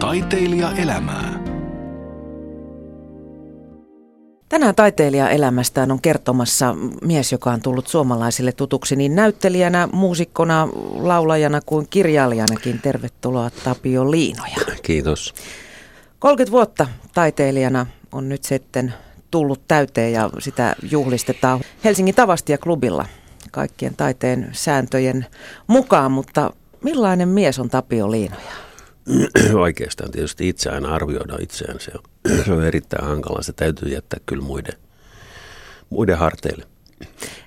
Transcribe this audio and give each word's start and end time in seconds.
Taiteilija 0.00 0.72
elämää. 0.72 1.44
Tänään 4.48 4.74
taiteilija 4.74 5.30
elämästään 5.30 5.90
on 5.90 6.00
kertomassa 6.00 6.76
mies, 7.02 7.32
joka 7.32 7.50
on 7.50 7.62
tullut 7.62 7.86
suomalaisille 7.86 8.52
tutuksi 8.52 8.96
niin 8.96 9.14
näyttelijänä, 9.14 9.88
muusikkona, 9.92 10.68
laulajana 10.92 11.60
kuin 11.66 11.86
kirjailijanakin. 11.90 12.80
Tervetuloa 12.82 13.50
Tapio 13.64 14.10
Liinoja. 14.10 14.56
Kiitos. 14.82 15.34
30 16.18 16.52
vuotta 16.52 16.86
taiteilijana 17.14 17.86
on 18.12 18.28
nyt 18.28 18.44
sitten 18.44 18.94
tullut 19.30 19.60
täyteen 19.68 20.12
ja 20.12 20.30
sitä 20.38 20.76
juhlistetaan 20.90 21.60
Helsingin 21.84 22.14
Tavastia 22.14 22.58
klubilla 22.58 23.06
kaikkien 23.50 23.96
taiteen 23.96 24.48
sääntöjen 24.52 25.26
mukaan, 25.66 26.12
mutta 26.12 26.52
millainen 26.84 27.28
mies 27.28 27.58
on 27.58 27.70
Tapio 27.70 28.10
Liinoja? 28.10 28.69
Oikeastaan 29.54 30.10
tietysti 30.10 30.48
itse 30.48 30.70
aina 30.70 30.94
arvioida 30.94 31.36
itseään. 31.40 31.80
Se 31.80 31.92
on, 31.94 32.02
se 32.44 32.52
on 32.52 32.64
erittäin 32.64 33.04
hankala. 33.04 33.42
Se 33.42 33.52
täytyy 33.52 33.88
jättää 33.88 34.20
kyllä 34.26 34.42
muiden, 34.42 34.74
muiden 35.90 36.18
harteille. 36.18 36.64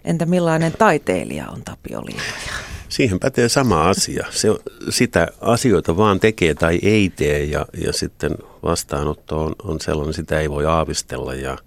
Entä 0.05 0.25
millainen 0.25 0.71
taiteilija 0.71 1.49
on 1.49 1.63
Tapio 1.63 2.05
Liinoja? 2.05 2.53
Siihen 2.89 3.19
pätee 3.19 3.49
sama 3.49 3.89
asia. 3.89 4.27
Se, 4.29 4.47
sitä 4.89 5.27
asioita 5.41 5.97
vaan 5.97 6.19
tekee 6.19 6.53
tai 6.53 6.79
ei 6.83 7.09
tee 7.15 7.43
ja, 7.43 7.65
ja 7.85 7.93
sitten 7.93 8.35
vastaanotto 8.63 9.43
on, 9.43 9.55
on 9.63 9.81
sellainen, 9.81 10.13
sitä 10.13 10.39
ei 10.39 10.49
voi 10.49 10.65
aavistella 10.65 11.33
ja, 11.33 11.57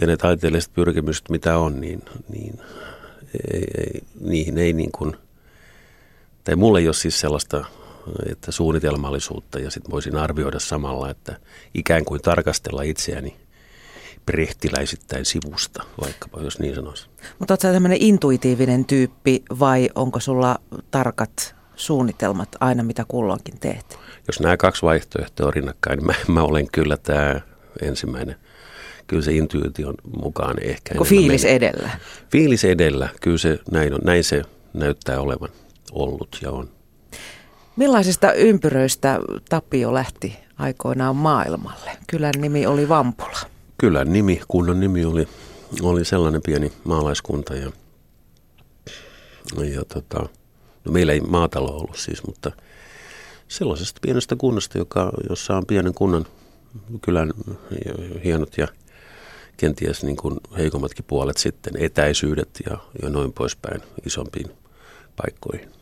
ja 0.00 0.06
ne 0.06 0.16
taiteelliset 0.16 0.72
pyrkimykset, 0.74 1.28
mitä 1.28 1.58
on, 1.58 1.80
niin, 1.80 2.02
niin 2.28 2.60
ei, 3.52 3.64
ei, 3.78 4.02
niihin 4.20 4.58
ei 4.58 4.72
niin 4.72 4.92
kuin, 4.92 5.16
tai 6.44 6.56
mulle 6.56 6.78
ei 6.78 6.88
ole 6.88 6.94
siis 6.94 7.20
sellaista 7.20 7.64
että 8.32 8.52
suunnitelmallisuutta 8.52 9.58
ja 9.58 9.70
sitten 9.70 9.90
voisin 9.90 10.16
arvioida 10.16 10.60
samalla, 10.60 11.10
että 11.10 11.36
ikään 11.74 12.04
kuin 12.04 12.22
tarkastella 12.22 12.82
itseäni 12.82 13.36
prehtiläisittäin 14.26 15.24
sivusta, 15.24 15.84
vaikkapa 16.00 16.40
jos 16.40 16.58
niin 16.58 16.74
sanoisi. 16.74 17.06
Mutta 17.38 17.52
oletko 17.52 17.68
tämmöinen 17.72 17.98
intuitiivinen 18.00 18.84
tyyppi 18.84 19.42
vai 19.60 19.88
onko 19.94 20.20
sulla 20.20 20.58
tarkat 20.90 21.54
suunnitelmat 21.76 22.48
aina 22.60 22.82
mitä 22.82 23.04
kulloinkin 23.08 23.60
teet? 23.60 23.98
Jos 24.26 24.40
nämä 24.40 24.56
kaksi 24.56 24.82
vaihtoehtoa 24.82 25.50
rinnakkain, 25.50 25.96
niin 25.96 26.06
mä, 26.06 26.14
mä 26.28 26.42
olen 26.42 26.66
kyllä 26.72 26.96
tämä 26.96 27.40
ensimmäinen. 27.82 28.36
Kyllä 29.06 29.22
se 29.22 29.32
intuition 29.32 29.94
mukaan 30.22 30.56
ehkä. 30.62 30.94
Onko 30.94 31.04
fiilis 31.04 31.42
meni. 31.42 31.54
edellä? 31.54 31.90
Fiilis 32.30 32.64
edellä, 32.64 33.08
kyllä 33.20 33.38
se 33.38 33.58
näin, 33.70 33.94
on, 33.94 34.00
näin 34.04 34.24
se 34.24 34.42
näyttää 34.74 35.20
olevan 35.20 35.48
ollut 35.92 36.38
ja 36.42 36.50
on. 36.50 36.75
Millaisista 37.76 38.32
ympyröistä 38.32 39.20
Tapio 39.48 39.94
lähti 39.94 40.36
aikoinaan 40.58 41.16
maailmalle? 41.16 41.90
Kylän 42.06 42.34
nimi 42.38 42.66
oli 42.66 42.88
Vampula. 42.88 43.38
Kylän 43.78 44.12
nimi, 44.12 44.40
kunnan 44.48 44.80
nimi 44.80 45.04
oli, 45.04 45.28
oli 45.82 46.04
sellainen 46.04 46.40
pieni 46.46 46.72
maalaiskunta 46.84 47.54
ja, 47.54 47.72
ja 49.74 49.84
tota, 49.84 50.28
no 50.84 50.92
meillä 50.92 51.12
ei 51.12 51.20
maatalo 51.20 51.68
ollut 51.68 51.96
siis, 51.96 52.26
mutta 52.26 52.52
sellaisesta 53.48 54.00
pienestä 54.02 54.36
kunnasta, 54.36 54.78
joka, 54.78 55.12
jossa 55.28 55.56
on 55.56 55.66
pienen 55.66 55.94
kunnan 55.94 56.26
kylän 57.02 57.32
hienot 58.24 58.58
ja 58.58 58.68
kenties 59.56 60.04
niin 60.04 60.16
kuin 60.16 60.40
heikommatkin 60.56 61.04
puolet 61.08 61.36
sitten, 61.36 61.72
etäisyydet 61.78 62.48
ja, 62.70 62.78
ja 63.02 63.08
noin 63.08 63.32
poispäin 63.32 63.82
isompiin 64.06 64.50
paikkoihin. 65.16 65.75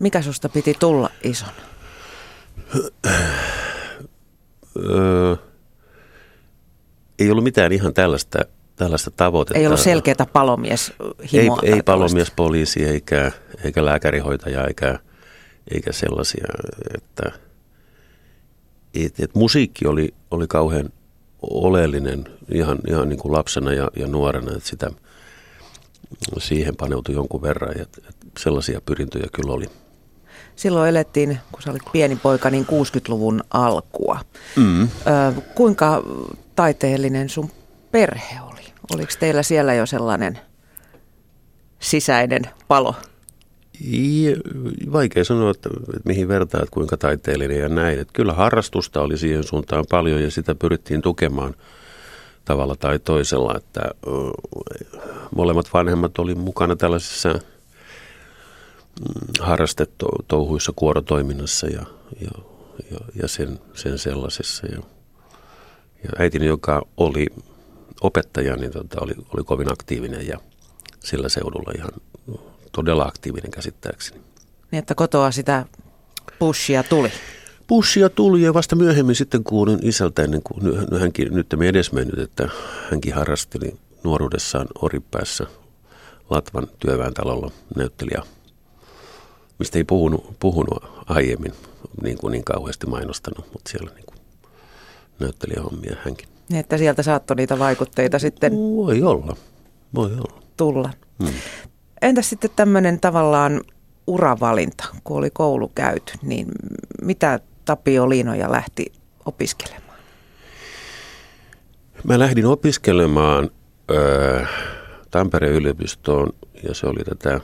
Mikä 0.00 0.22
susta 0.22 0.48
piti 0.48 0.74
tulla 0.80 1.10
ison? 1.22 1.48
Öö, 4.76 5.36
ei 7.18 7.30
ollut 7.30 7.44
mitään 7.44 7.72
ihan 7.72 7.94
tällaista, 7.94 8.38
tällaista 8.76 9.10
tavoitetta. 9.10 9.58
Ei 9.58 9.66
ollut 9.66 9.80
selkeää 9.80 10.26
palomies 10.32 10.92
Ei, 11.32 11.48
ei 11.62 11.82
palomies, 11.82 12.30
poliisi 12.30 12.84
eikä, 12.84 13.32
eikä 13.64 13.84
lääkärihoitaja 13.84 14.66
eikä, 14.66 14.98
eikä 15.74 15.92
sellaisia, 15.92 16.46
että 16.94 17.32
et, 18.94 19.20
et 19.20 19.34
musiikki 19.34 19.86
oli, 19.86 20.14
oli 20.30 20.46
kauhean 20.46 20.90
oleellinen 21.42 22.24
ihan, 22.52 22.78
ihan 22.88 23.08
niin 23.08 23.18
kuin 23.18 23.32
lapsena 23.32 23.72
ja, 23.72 23.90
ja 23.96 24.06
nuorena, 24.06 24.52
että 24.56 24.68
sitä, 24.68 24.90
siihen 26.38 26.76
paneutui 26.76 27.14
jonkun 27.14 27.42
verran. 27.42 27.80
Et 27.80 27.98
sellaisia 28.38 28.80
pyrintöjä 28.80 29.26
kyllä 29.32 29.52
oli 29.52 29.66
silloin 30.60 30.88
elettiin, 30.88 31.38
kun 31.52 31.62
sä 31.62 31.70
olit 31.70 31.82
pieni 31.92 32.16
poika, 32.16 32.50
niin 32.50 32.66
60-luvun 32.66 33.40
alkua. 33.50 34.20
Mm. 34.56 34.82
Ö, 34.82 34.88
kuinka 35.54 36.02
taiteellinen 36.56 37.28
sun 37.28 37.50
perhe 37.90 38.40
oli? 38.40 38.60
Oliko 38.94 39.12
teillä 39.20 39.42
siellä 39.42 39.74
jo 39.74 39.86
sellainen 39.86 40.38
sisäinen 41.78 42.42
palo? 42.68 42.94
Vaikea 44.92 45.24
sanoa, 45.24 45.50
että, 45.50 45.70
että 45.96 46.08
mihin 46.08 46.28
vertaat, 46.28 46.70
kuinka 46.70 46.96
taiteellinen 46.96 47.58
ja 47.58 47.68
näin. 47.68 47.98
Että 47.98 48.12
kyllä 48.12 48.32
harrastusta 48.32 49.00
oli 49.00 49.18
siihen 49.18 49.44
suuntaan 49.44 49.84
paljon 49.90 50.22
ja 50.22 50.30
sitä 50.30 50.54
pyrittiin 50.54 51.02
tukemaan 51.02 51.54
tavalla 52.44 52.76
tai 52.76 52.98
toisella. 52.98 53.54
Että, 53.56 53.80
molemmat 55.34 55.66
vanhemmat 55.72 56.18
oli 56.18 56.34
mukana 56.34 56.76
tällaisissa 56.76 57.38
harrastetouhuissa 59.40 60.72
kuorotoiminnassa 60.76 61.66
ja, 61.66 61.86
ja, 62.20 62.30
ja, 62.90 62.98
ja 63.22 63.28
sen, 63.28 63.60
sen 63.74 63.98
sellaisessa. 63.98 64.66
Ja, 64.66 64.82
ja 66.04 66.10
äitini, 66.18 66.46
joka 66.46 66.82
oli 66.96 67.26
opettaja, 68.00 68.56
niin 68.56 68.70
tota, 68.70 69.00
oli, 69.00 69.12
oli 69.34 69.44
kovin 69.44 69.72
aktiivinen 69.72 70.26
ja 70.26 70.38
sillä 71.00 71.28
seudulla 71.28 71.72
ihan 71.76 71.90
todella 72.72 73.04
aktiivinen 73.04 73.50
käsittääkseni. 73.50 74.20
Niin, 74.70 74.78
että 74.78 74.94
kotoa 74.94 75.30
sitä 75.30 75.66
pushia 76.38 76.82
tuli? 76.82 77.12
Pushia 77.66 78.08
tuli 78.08 78.42
ja 78.42 78.54
vasta 78.54 78.76
myöhemmin 78.76 79.14
sitten 79.16 79.44
kuulin 79.44 79.78
isältä 79.82 80.22
ennen 80.22 80.42
kuin 80.42 80.62
hänkin 81.00 81.34
nyt 81.34 81.46
me 81.56 81.68
edesmennyt, 81.68 82.18
että 82.18 82.48
hänkin 82.90 83.14
harrasteli 83.14 83.76
nuoruudessaan 84.04 84.66
Oripäässä 84.82 85.46
Latvan 86.30 86.66
työväentalolla 86.78 87.50
näyttelijä 87.76 88.22
mistä 89.60 89.78
ei 89.78 89.84
puhunut, 89.84 90.36
puhunut 90.38 90.84
aiemmin 91.06 91.52
niin, 92.02 92.18
kuin 92.18 92.32
niin 92.32 92.44
kauheasti 92.44 92.86
mainostanut, 92.86 93.52
mutta 93.52 93.70
siellä 93.70 93.90
niin 93.94 94.06
kuin 94.06 94.18
näyttelijähommia 95.18 95.96
hänkin. 96.04 96.28
Niin, 96.48 96.60
että 96.60 96.78
sieltä 96.78 97.02
saattoi 97.02 97.36
niitä 97.36 97.58
vaikutteita 97.58 98.18
sitten 98.18 98.52
Voi 98.52 99.02
olla, 99.02 99.36
voi 99.94 100.12
olla. 100.12 100.42
Tulla. 100.56 100.90
Hmm. 101.24 101.34
Entäs 102.02 102.30
sitten 102.30 102.50
tämmöinen 102.56 103.00
tavallaan 103.00 103.60
uravalinta, 104.06 104.84
kun 105.04 105.16
oli 105.16 105.30
koulu 105.30 105.68
käyty, 105.68 106.12
niin 106.22 106.48
mitä 107.02 107.40
Tapio 107.64 108.08
Liinoja 108.08 108.52
lähti 108.52 108.92
opiskelemaan? 109.26 109.98
Mä 112.04 112.18
lähdin 112.18 112.46
opiskelemaan 112.46 113.50
äh, 113.90 114.48
Tampereen 115.10 115.54
yliopistoon 115.54 116.32
ja 116.68 116.74
se 116.74 116.86
oli 116.86 117.04
tätä 117.04 117.40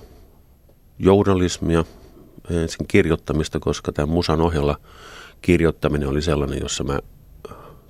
journalismia, 0.99 1.85
ensin 2.51 2.87
kirjoittamista, 2.89 3.61
koska 3.61 3.93
tämän 3.93 4.09
musan 4.09 4.41
ohella 4.41 4.77
kirjoittaminen 5.43 6.09
oli 6.09 6.23
sellainen, 6.23 6.61
jossa 6.63 6.85
mä 6.85 6.99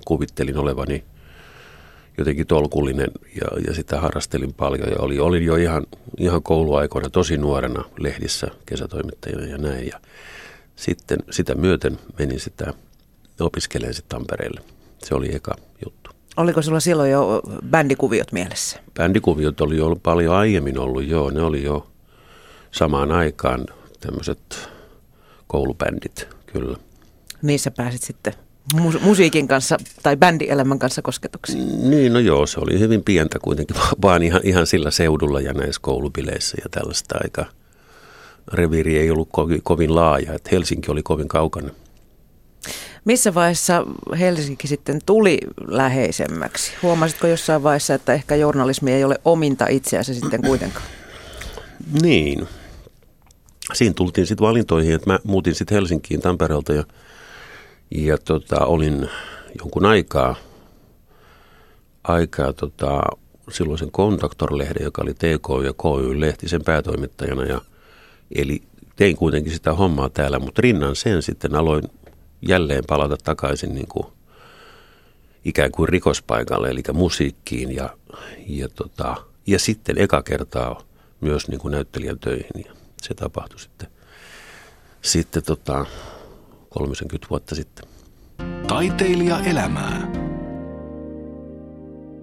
kuvittelin 0.04 0.58
olevani 0.58 1.04
jotenkin 2.18 2.46
tolkullinen 2.46 3.10
ja, 3.40 3.60
ja 3.66 3.74
sitä 3.74 4.00
harrastelin 4.00 4.54
paljon. 4.54 4.88
Ja 4.88 4.96
oli, 4.98 5.18
olin 5.18 5.44
jo 5.44 5.56
ihan, 5.56 5.86
ihan 6.18 6.42
kouluaikoina 6.42 7.10
tosi 7.10 7.36
nuorena 7.36 7.84
lehdissä 7.98 8.46
kesätoimittajana 8.66 9.44
ja 9.44 9.58
näin. 9.58 9.86
Ja 9.86 10.00
sitten 10.76 11.18
sitä 11.30 11.54
myöten 11.54 11.98
menin 12.18 12.40
sitä 12.40 12.74
opiskelemaan 13.40 13.94
sitten 13.94 14.18
Tampereelle. 14.18 14.60
Se 14.98 15.14
oli 15.14 15.34
eka 15.34 15.54
juttu. 15.84 16.10
Oliko 16.36 16.62
sulla 16.62 16.80
silloin 16.80 17.10
jo 17.10 17.42
bändikuviot 17.70 18.32
mielessä? 18.32 18.80
Bändikuviot 18.94 19.60
oli 19.60 19.76
jo 19.76 19.96
paljon 19.96 20.34
aiemmin 20.34 20.78
ollut, 20.78 21.06
joo. 21.06 21.30
Ne 21.30 21.42
oli 21.42 21.62
jo 21.62 21.86
samaan 22.70 23.12
aikaan 23.12 23.66
tämmöiset 24.00 24.68
koulubändit, 25.46 26.28
kyllä. 26.46 26.76
Niissä 27.42 27.70
pääsit 27.70 28.02
sitten 28.02 28.34
mu- 28.74 29.00
musiikin 29.00 29.48
kanssa 29.48 29.76
tai 30.02 30.16
bändielämän 30.16 30.78
kanssa 30.78 31.02
kosketuksiin? 31.02 31.90
Niin, 31.90 32.12
no 32.12 32.18
joo, 32.18 32.46
se 32.46 32.60
oli 32.60 32.78
hyvin 32.78 33.04
pientä 33.04 33.38
kuitenkin, 33.38 33.76
vaan 34.02 34.22
ihan, 34.22 34.40
ihan 34.44 34.66
sillä 34.66 34.90
seudulla 34.90 35.40
ja 35.40 35.52
näissä 35.52 35.80
koulubileissä 35.82 36.56
ja 36.64 36.68
tällaista 36.70 37.18
aika. 37.22 37.46
Reviiri 38.52 38.98
ei 38.98 39.10
ollut 39.10 39.28
kovin, 39.32 39.60
kovin 39.62 39.94
laaja, 39.94 40.32
että 40.32 40.50
Helsinki 40.52 40.90
oli 40.90 41.02
kovin 41.02 41.28
kaukana. 41.28 41.70
Missä 43.04 43.34
vaiheessa 43.34 43.86
Helsinki 44.18 44.68
sitten 44.68 45.00
tuli 45.06 45.38
läheisemmäksi? 45.68 46.72
Huomasitko 46.82 47.26
jossain 47.26 47.62
vaiheessa, 47.62 47.94
että 47.94 48.12
ehkä 48.12 48.34
journalismi 48.34 48.92
ei 48.92 49.04
ole 49.04 49.18
ominta 49.24 49.66
itseäsi 49.66 50.14
sitten 50.14 50.42
kuitenkaan? 50.42 50.86
Niin, 52.02 52.48
siinä 53.74 53.94
tultiin 53.94 54.26
sitten 54.26 54.46
valintoihin, 54.46 54.94
että 54.94 55.10
mä 55.10 55.18
muutin 55.24 55.54
sitten 55.54 55.74
Helsinkiin 55.74 56.20
Tampereelta 56.20 56.72
ja 56.72 56.84
Ja 57.90 58.18
tota, 58.18 58.64
olin 58.64 59.08
jonkun 59.58 59.86
aikaa, 59.86 60.34
aikaa 62.04 62.52
tota, 62.52 63.00
silloisen 63.50 63.90
Kontaktor-lehden, 63.90 64.84
joka 64.84 65.02
oli 65.02 65.14
TK 65.14 65.64
ja 65.64 65.72
KY-lehti 65.72 66.48
sen 66.48 66.64
päätoimittajana. 66.64 67.44
Ja, 67.44 67.60
eli 68.34 68.62
tein 68.96 69.16
kuitenkin 69.16 69.52
sitä 69.52 69.72
hommaa 69.72 70.08
täällä, 70.08 70.38
mutta 70.38 70.62
rinnan 70.62 70.96
sen 70.96 71.22
sitten 71.22 71.54
aloin 71.54 71.82
jälleen 72.42 72.84
palata 72.88 73.16
takaisin 73.16 73.74
niin 73.74 73.88
kuin 73.88 74.06
ikään 75.44 75.72
kuin 75.72 75.88
rikospaikalle, 75.88 76.68
eli 76.68 76.82
musiikkiin 76.92 77.74
ja, 77.74 77.96
ja, 78.46 78.68
tota, 78.68 79.16
ja 79.46 79.58
sitten 79.58 79.98
eka 79.98 80.22
kertaa 80.22 80.82
myös 81.20 81.48
niin 81.48 81.60
kuin 81.60 81.72
näyttelijän 81.72 82.18
töihin 82.18 82.64
se 83.08 83.14
tapahtui 83.14 83.60
sitten, 83.60 83.88
sitten 85.02 85.42
tota, 85.42 85.86
30 86.70 87.26
vuotta 87.30 87.54
sitten. 87.54 87.88
Taiteilija 88.68 89.40
elämää. 89.40 90.12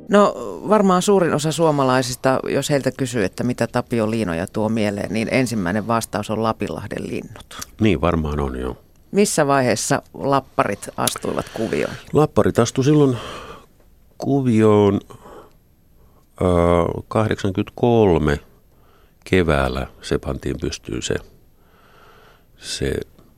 No 0.10 0.34
varmaan 0.70 1.02
suurin 1.02 1.34
osa 1.34 1.52
suomalaisista, 1.52 2.40
jos 2.50 2.70
heiltä 2.70 2.92
kysyy, 2.92 3.24
että 3.24 3.44
mitä 3.44 3.68
Tapio 3.68 4.12
Liinoja 4.12 4.48
tuo 4.48 4.70
mieleen, 4.70 5.14
niin 5.14 5.28
ensimmäinen 5.32 5.88
vastaus 5.88 6.30
on 6.30 6.44
Lapinlahden 6.44 7.08
linnut. 7.08 7.68
Niin 7.82 8.02
varmaan 8.02 8.40
on 8.40 8.60
jo. 8.60 8.78
Missä 9.12 9.48
vaiheessa 9.48 10.02
lapparit 10.14 10.90
astuivat 10.98 11.46
kuvioon? 11.54 11.94
Lapparit 12.14 12.60
astu 12.60 12.84
silloin 12.84 13.18
kuvioon 14.18 15.00
äh, 16.42 17.04
83 17.08 18.40
keväällä. 19.24 19.88
Se 20.02 20.18
pantiin 20.18 20.56
pystyyn 20.62 21.02
se, 21.02 21.16
se 22.58 22.94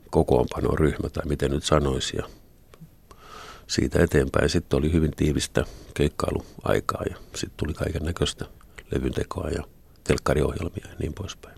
kokoonpanoryhmä 0.10 1.10
tai 1.10 1.26
miten 1.26 1.52
nyt 1.52 1.64
sanoisi. 1.64 2.18
Ja 2.18 2.24
siitä 3.68 4.04
eteenpäin 4.04 4.50
sitten 4.50 4.78
oli 4.78 4.94
hyvin 4.94 5.12
tiivistä 5.12 5.66
keikkailuaikaa 5.94 7.04
ja 7.10 7.16
sitten 7.36 7.58
tuli 7.58 7.74
kaiken 7.74 8.04
näköistä 8.04 8.46
levyntekoa 8.92 9.50
ja 9.50 9.64
telkkariohjelmia 10.04 10.88
ja 10.90 10.96
niin 11.00 11.14
poispäin. 11.14 11.56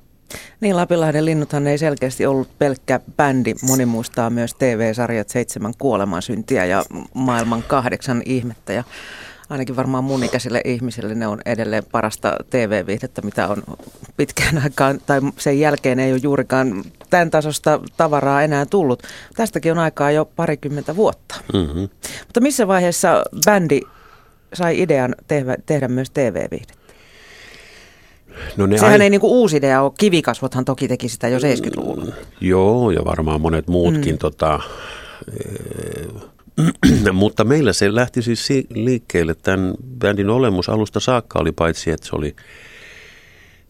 Niin, 0.59 0.75
Lapinlahden 0.75 1.25
linnuthan 1.25 1.68
ei 1.68 1.77
selkeästi 1.77 2.25
ollut 2.25 2.57
pelkkä 2.59 3.00
bändi. 3.18 3.56
Moni 3.62 3.85
muistaa 3.85 4.29
myös 4.29 4.53
TV-sarjat 4.53 5.29
Seitsemän 5.29 5.74
kuolemansyntiä 5.77 6.65
ja 6.65 6.83
Maailman 7.13 7.63
kahdeksan 7.63 8.21
ihmettä. 8.25 8.74
Ja 8.74 8.83
ainakin 9.50 9.76
varmaan 9.76 10.04
mun 10.04 10.24
ikäisille 10.24 10.62
ihmisille 10.66 11.16
ne 11.16 11.28
on 11.28 11.42
edelleen 11.46 11.84
parasta 11.92 12.38
TV-viihdettä, 12.50 13.22
mitä 13.22 13.48
on 13.48 13.64
pitkään 14.18 14.58
aikaan, 14.64 15.00
tai 15.06 15.22
sen 15.38 15.60
jälkeen 15.60 16.00
ei 16.00 16.12
ole 16.12 16.20
juurikaan 16.24 16.84
tämän 17.10 17.32
tasosta 17.32 17.80
tavaraa 17.98 18.44
enää 18.44 18.66
tullut. 18.66 19.04
Tästäkin 19.36 19.72
on 19.72 19.80
aikaa 19.80 20.12
jo 20.12 20.26
parikymmentä 20.36 20.96
vuotta. 20.96 21.36
Mm-hmm. 21.54 21.90
Mutta 22.26 22.42
missä 22.42 22.68
vaiheessa 22.68 23.24
bändi 23.46 23.82
sai 24.54 24.82
idean 24.82 25.16
tehdä, 25.28 25.56
tehdä 25.66 25.88
myös 25.88 26.10
TV-viihdettä? 26.10 26.88
No 28.58 28.66
ne 28.66 28.78
Sehän 28.78 29.02
ai... 29.02 29.06
ei 29.06 29.10
niinku 29.10 29.42
uusi 29.42 29.58
idea 29.58 29.82
ole. 29.82 29.92
Kivikasvothan 29.98 30.66
toki 30.66 30.88
teki 30.88 31.10
sitä 31.10 31.28
jo 31.28 31.40
70-luvulla. 31.40 32.06
Mm, 32.06 32.12
joo, 32.42 32.92
ja 32.92 33.06
varmaan 33.06 33.42
monet 33.42 33.68
muutkin. 33.68 34.14
Mm. 34.14 34.18
Tota, 34.18 34.60
e- 35.40 36.37
mutta 37.13 37.44
meillä 37.44 37.74
se 37.74 37.95
lähti 37.95 38.21
siis 38.21 38.50
liikkeelle. 38.69 39.36
Tämän 39.36 39.74
bändin 40.00 40.30
olemus 40.30 40.69
alusta 40.69 41.00
saakka 41.00 41.39
oli 41.39 41.51
paitsi, 41.51 41.92
että 41.92 42.07
se 42.07 42.15
oli, 42.15 42.36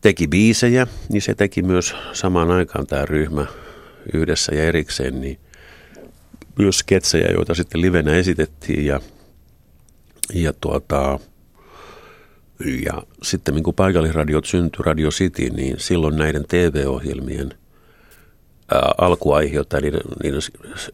teki 0.01 0.27
biisejä, 0.27 0.87
niin 1.09 1.21
se 1.21 1.35
teki 1.35 1.61
myös 1.61 1.95
samaan 2.13 2.51
aikaan 2.51 2.87
tämä 2.87 3.05
ryhmä 3.05 3.45
yhdessä 4.13 4.55
ja 4.55 4.63
erikseen, 4.63 5.21
niin 5.21 5.39
myös 6.59 6.77
sketsejä, 6.79 7.27
joita 7.31 7.53
sitten 7.53 7.81
livenä 7.81 8.13
esitettiin 8.13 8.85
ja, 8.85 8.99
ja 10.33 10.53
tuota, 10.53 11.19
ja 12.85 13.03
sitten 13.23 13.55
niin 13.55 13.63
kun 13.63 13.73
paikallisradiot 13.73 14.45
syntyi, 14.45 14.83
Radio 14.85 15.09
City, 15.09 15.49
niin 15.49 15.75
silloin 15.79 16.15
näiden 16.15 16.45
TV-ohjelmien 16.47 17.53
ää, 18.73 18.93
alkuaiheut 18.97 19.69
tai 19.69 19.81
niiden, 19.81 20.01
niiden 20.23 20.41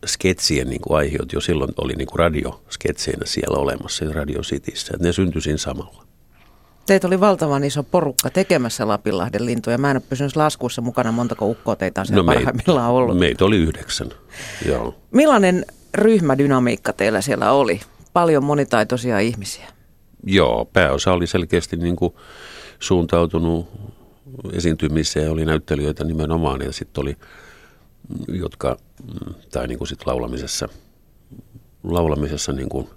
sketsien 0.06 0.70
niin 0.70 0.82
kuin 0.82 0.98
aiheut 0.98 1.34
jo 1.34 1.42
silloin 1.42 1.72
oli 1.78 1.94
niin 1.94 2.08
kuin 2.08 2.20
radiosketseinä 2.20 3.26
siellä 3.26 3.58
olemassa 3.58 4.06
Radio 4.12 4.42
Cityssä. 4.42 4.94
Ne 5.00 5.14
syntyi 5.14 5.42
siinä 5.42 5.58
samalla. 5.58 6.04
Teitä 6.86 7.08
oli 7.08 7.20
valtavan 7.20 7.64
iso 7.64 7.84
porukka 7.84 8.30
tekemässä 8.30 8.88
Lapinlahden 8.88 9.46
lintuja. 9.46 9.78
Mä 9.78 9.92
en 9.92 9.98
ole 9.98 10.04
pysynyt 10.10 10.36
laskuissa 10.36 10.82
mukana, 10.82 11.12
montako 11.12 11.46
ukkoa 11.46 11.76
teitä 11.76 12.02
on 12.02 12.08
siellä 12.08 12.24
no 12.24 12.34
parhaimmillaan 12.34 12.92
ollut. 12.92 13.20
Meitä 13.20 13.46
oli 13.46 13.58
yhdeksän, 13.58 14.10
joo. 14.66 14.96
Millainen 15.12 15.66
ryhmädynamiikka 15.94 16.94
teillä 16.94 17.22
siellä 17.22 17.52
oli? 17.52 17.82
Paljon 18.14 18.44
monitaitoisia 18.44 19.20
ihmisiä. 19.20 19.66
Joo, 20.26 20.66
pääosa 20.66 21.14
oli 21.14 21.28
selkeästi 21.28 21.78
niin 21.78 21.96
kuin 21.96 22.14
suuntautunut 22.80 23.70
esiintymiseen, 24.54 25.32
oli 25.32 25.46
näyttelijöitä 25.46 26.04
nimenomaan 26.04 26.62
ja 26.62 26.72
sitten 26.72 27.02
oli, 27.02 27.18
jotka, 28.28 28.78
tai 29.52 29.68
niin 29.68 29.78
kuin 29.78 29.88
sit 29.88 30.06
laulamisessa, 30.06 30.70
laulamisessa 31.84 32.54
niin 32.54 32.70
kuin 32.70 32.90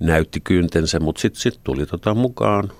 näytti 0.00 0.40
kyntensä, 0.40 1.00
mutta 1.00 1.20
sitten 1.20 1.40
sit 1.40 1.60
tuli 1.64 1.86
tota 1.86 2.14
mukaan 2.14 2.72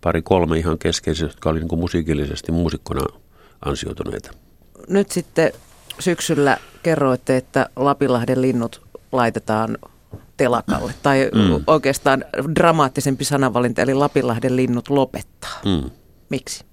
pari 0.00 0.22
kolme 0.22 0.58
ihan 0.58 0.78
keskeisiä, 0.78 1.26
jotka 1.26 1.50
oli 1.50 1.58
niin 1.58 1.68
kuin 1.68 1.78
musiikillisesti 1.78 2.52
muusikkona 2.52 3.06
ansioituneita. 3.64 4.30
Nyt 4.88 5.10
sitten 5.10 5.52
syksyllä 5.98 6.58
kerroitte, 6.82 7.36
että 7.36 7.68
Lapinlahden 7.76 8.42
linnut 8.42 8.82
laitetaan 9.12 9.78
telakalle. 10.36 10.94
Tai 11.02 11.30
mm. 11.34 11.64
oikeastaan 11.66 12.24
dramaattisempi 12.54 13.24
sanavalinta, 13.24 13.82
eli 13.82 13.94
Lapinlahden 13.94 14.56
linnut 14.56 14.88
lopettaa. 14.88 15.60
Mm. 15.64 15.90
Miksi? 16.28 16.64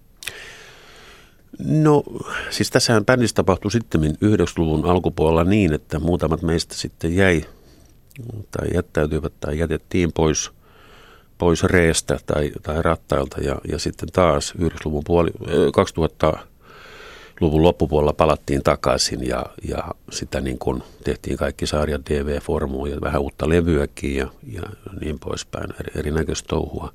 No, 1.66 2.04
siis 2.50 2.70
tässähän 2.70 3.06
bändissä 3.06 3.36
tapahtui 3.36 3.72
sitten 3.72 4.02
90-luvun 4.02 4.86
alkupuolella 4.86 5.44
niin, 5.44 5.74
että 5.74 6.00
muutamat 6.00 6.42
meistä 6.42 6.76
sitten 6.76 7.16
jäi 7.16 7.46
tai 8.52 8.68
jättäytyivät 8.74 9.34
tai 9.40 9.60
jätettiin 9.60 10.12
pois, 10.14 10.52
pois 11.38 11.64
reestä 11.64 12.20
tai, 12.26 12.52
tai 12.64 12.82
rattailta 12.82 13.42
ja, 13.42 13.56
ja 13.72 13.80
sitten 13.80 14.10
taas 14.14 14.54
90-luvun 14.58 15.04
puoli, 15.06 15.30
2000 15.74 16.38
luvun 17.42 17.64
loppupuolella 17.64 18.14
palattiin 18.14 18.64
takaisin 18.64 19.28
ja, 19.28 19.46
ja 19.68 19.84
sitä 20.12 20.42
niin 20.42 20.60
kuin 20.60 20.84
tehtiin 21.04 21.38
kaikki 21.38 21.66
sarjat 21.66 22.10
DV-formuun 22.10 22.90
ja 22.90 23.02
vähän 23.02 23.22
uutta 23.22 23.50
levyäkin 23.50 24.16
ja, 24.16 24.28
ja 24.54 24.62
niin 25.02 25.20
poispäin, 25.20 25.74
eri, 25.80 25.92
erinäköistä 25.96 26.48
touhua. 26.48 26.94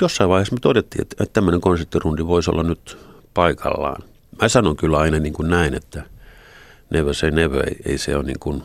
Jossain 0.00 0.30
vaiheessa 0.30 0.54
me 0.54 0.60
todettiin, 0.60 1.02
että, 1.02 1.16
että 1.20 1.32
tämmöinen 1.32 1.60
konserttirundi 1.60 2.26
voisi 2.26 2.50
olla 2.50 2.62
nyt 2.62 3.09
paikallaan. 3.34 4.02
Mä 4.42 4.48
sanon 4.48 4.76
kyllä 4.76 4.98
aina 4.98 5.18
niin 5.18 5.32
kuin 5.32 5.50
näin, 5.50 5.74
että 5.74 6.02
never 6.90 7.14
say 7.14 7.30
never, 7.30 7.68
ei, 7.68 7.76
ei 7.86 7.98
se 7.98 8.16
ole 8.16 8.24
niin 8.24 8.38
kuin, 8.40 8.62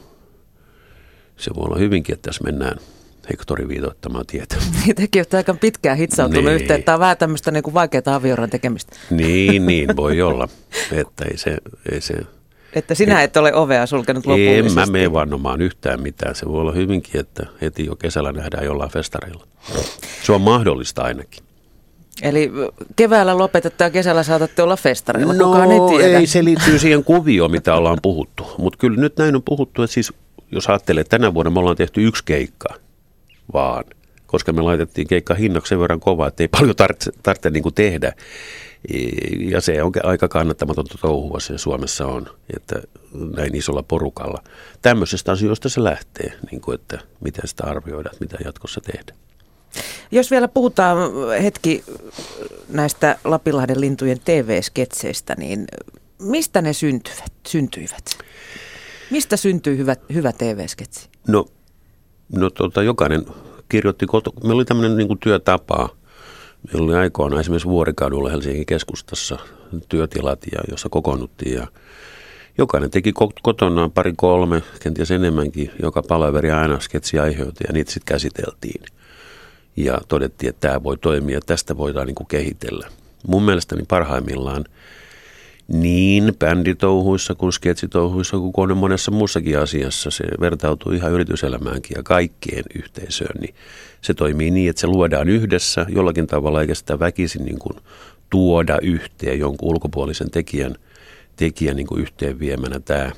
se 1.38 1.56
voi 1.56 1.66
olla 1.66 1.78
hyvinkin, 1.78 2.14
että 2.14 2.30
tässä 2.30 2.44
mennään– 2.44 2.78
Hektori 3.30 3.68
viitoittamaa 3.68 4.24
tietä. 4.28 4.56
Niin, 4.86 4.96
tekin 4.96 5.20
olette 5.20 5.38
aika 5.38 5.54
pitkään 5.54 5.98
hitsautunut 5.98 6.46
niin. 6.46 6.56
yhteen. 6.56 6.84
Tämä 6.84 6.94
on 6.94 7.00
vähän 7.00 7.18
tämmöistä 7.18 7.52
niin 7.52 7.64
kuin 7.64 7.74
vaikeaa 7.74 8.16
avioron 8.16 8.50
tekemistä. 8.50 8.96
Niin, 9.10 9.66
niin 9.68 9.96
voi 9.96 10.22
olla. 10.22 10.48
Että 10.92 11.26
ei 11.32 11.38
se, 11.38 11.58
ei 11.92 12.02
se, 12.02 12.14
että 12.74 12.96
sinä 12.96 13.24
et 13.24 13.38
ole 13.38 13.54
ovea 13.54 13.86
sulkenut 13.86 14.26
lopullisesti. 14.26 14.68
En 14.68 14.74
mä 14.74 14.86
mene 14.86 15.14
vannomaan 15.14 15.62
yhtään 15.62 16.02
mitään. 16.02 16.36
Se 16.36 16.46
voi 16.46 16.62
olla 16.62 16.72
hyvinkin, 16.72 17.22
että 17.22 17.46
heti 17.62 17.86
jo 17.86 17.96
kesällä 17.96 18.32
nähdään 18.32 18.66
jollain 18.66 18.92
festareilla. 18.92 19.48
Se 20.24 20.32
on 20.32 20.42
mahdollista 20.42 21.02
ainakin. 21.02 21.45
Eli 22.22 22.52
keväällä 22.96 23.38
lopetetaan 23.38 23.88
ja 23.88 23.92
kesällä 23.92 24.24
saatatte 24.24 24.64
olla 24.64 24.76
festareilla, 24.76 25.34
no, 25.34 25.46
kukaan 25.46 25.72
ei 25.72 25.80
tiedä. 25.90 26.20
ei, 26.20 26.28
se 26.28 26.44
liittyy 26.44 26.80
siihen 26.80 27.04
kuvioon, 27.04 27.52
mitä 27.52 27.76
ollaan 27.76 27.98
puhuttu. 28.02 28.48
Mutta 28.58 28.78
kyllä 28.78 29.02
nyt 29.02 29.18
näin 29.18 29.36
on 29.36 29.44
puhuttu, 29.44 29.84
että 29.84 29.94
siis 29.94 30.14
jos 30.52 30.70
ajattelee, 30.70 31.02
että 31.02 31.18
tänä 31.18 31.34
vuonna 31.34 31.52
me 31.52 31.60
ollaan 31.60 31.78
tehty 31.78 32.08
yksi 32.08 32.24
keikka– 32.26 32.70
vaan, 33.54 33.84
koska 34.26 34.54
me 34.54 34.62
laitettiin 34.62 35.08
keikka 35.08 35.34
hinnaksi 35.34 35.70
sen 35.70 35.80
verran 35.80 36.00
kovaa, 36.00 36.28
että 36.28 36.44
ei 36.44 36.48
paljon 36.60 36.76
tarvitse, 36.76 37.12
tarvitse 37.24 37.50
niin 37.50 37.64
kuin 37.64 37.76
tehdä. 37.76 38.14
Ja 39.40 39.62
se 39.62 39.84
on 39.84 39.92
aika 40.04 40.28
kannattamatonta 40.28 40.98
touhua 41.02 41.40
se 41.40 41.58
Suomessa 41.58 42.08
on, 42.08 42.28
että 42.56 42.82
näin 43.36 43.56
isolla 43.56 43.84
porukalla. 43.84 44.44
Tämmöisestä 44.82 45.32
asioista 45.32 45.70
se 45.70 45.84
lähtee, 45.84 46.34
niin 46.52 46.62
kuin, 46.62 46.76
että 46.76 47.00
miten 47.20 47.48
sitä 47.48 47.64
arvioidaan, 47.64 48.16
mitä 48.20 48.38
jatkossa 48.46 48.82
tehdään. 48.82 49.18
Jos 50.12 50.32
vielä 50.32 50.48
puhutaan 50.48 50.98
hetki 51.44 51.84
näistä 52.70 53.18
Lapinlahden 53.24 53.82
lintujen 53.82 54.20
TV-sketseistä, 54.26 55.36
niin 55.38 55.66
mistä 56.22 56.62
ne 56.62 56.74
syntyvät, 56.74 57.34
syntyivät? 57.48 58.18
Mistä 59.12 59.38
syntyy 59.38 59.78
hyvä, 59.78 59.96
hyvä 60.14 60.32
TV-sketsi? 60.32 61.10
No 61.28 61.46
No 62.34 62.50
tota, 62.50 62.84
jokainen 62.84 63.26
kirjoitti, 63.70 64.06
koto, 64.06 64.32
meillä 64.44 64.56
oli 64.56 64.66
tämmöinen 64.66 64.98
niin 64.98 65.20
työtapa. 65.20 65.90
Meillä 66.68 66.86
oli 66.86 66.96
aikoina 66.96 67.40
esimerkiksi 67.40 67.68
Vuorikadulla 67.68 68.30
Helsingin 68.30 68.66
keskustassa 68.66 69.40
työtilat, 69.90 70.40
ja, 70.52 70.60
jossa 70.70 70.90
kokoonnuttiin 70.90 71.56
ja, 71.56 71.68
jokainen 72.58 72.92
teki 72.92 73.14
kotonaan 73.42 73.92
pari 73.92 74.14
kolme, 74.18 74.64
kenties 74.80 75.12
enemmänkin, 75.12 75.72
joka 75.82 76.04
palaveri 76.08 76.52
aina 76.52 76.80
sketsi 76.80 77.20
aiheutti 77.20 77.64
ja 77.68 77.74
niitä 77.74 77.92
sitten 77.92 78.14
käsiteltiin. 78.14 78.82
Ja 79.76 79.98
todettiin, 80.08 80.50
että 80.50 80.68
tämä 80.68 80.84
voi 80.84 80.98
toimia, 80.98 81.40
tästä 81.46 81.78
voidaan 81.78 82.08
niin 82.08 82.16
kuin 82.16 82.28
kehitellä. 82.28 82.88
Mun 83.28 83.44
mielestäni 83.44 83.84
parhaimmillaan 83.88 84.66
niin 85.68 86.34
bänditouhuissa 86.40 87.36
kuin 87.36 87.54
sketsitouhuissa 87.54 88.38
kuin 88.54 88.78
monessa 88.78 89.12
muussakin 89.12 89.60
asiassa. 89.60 90.12
Se 90.12 90.24
vertautuu 90.40 90.92
ihan 90.92 91.12
yrityselämäänkin 91.12 91.96
ja 91.96 92.04
kaikkien 92.04 92.64
yhteisöön. 92.76 93.42
Niin 93.42 93.56
se 94.02 94.14
toimii 94.14 94.52
niin, 94.52 94.70
että 94.70 94.80
se 94.80 94.88
luodaan 94.88 95.30
yhdessä 95.30 95.86
jollakin 95.90 96.28
tavalla 96.28 96.62
eikä 96.62 96.76
sitä 96.76 97.00
väkisin 97.00 97.46
niin 97.46 97.60
kuin 97.60 97.78
tuoda 98.30 98.78
yhteen 98.82 99.40
jonkun 99.40 99.70
ulkopuolisen 99.70 100.32
tekijän, 100.32 100.76
tekijän 101.36 101.76
niin 101.76 101.88
kuin 101.88 102.02
yhteen 102.02 102.40
viemänä 102.40 102.80
tämä, 102.80 103.12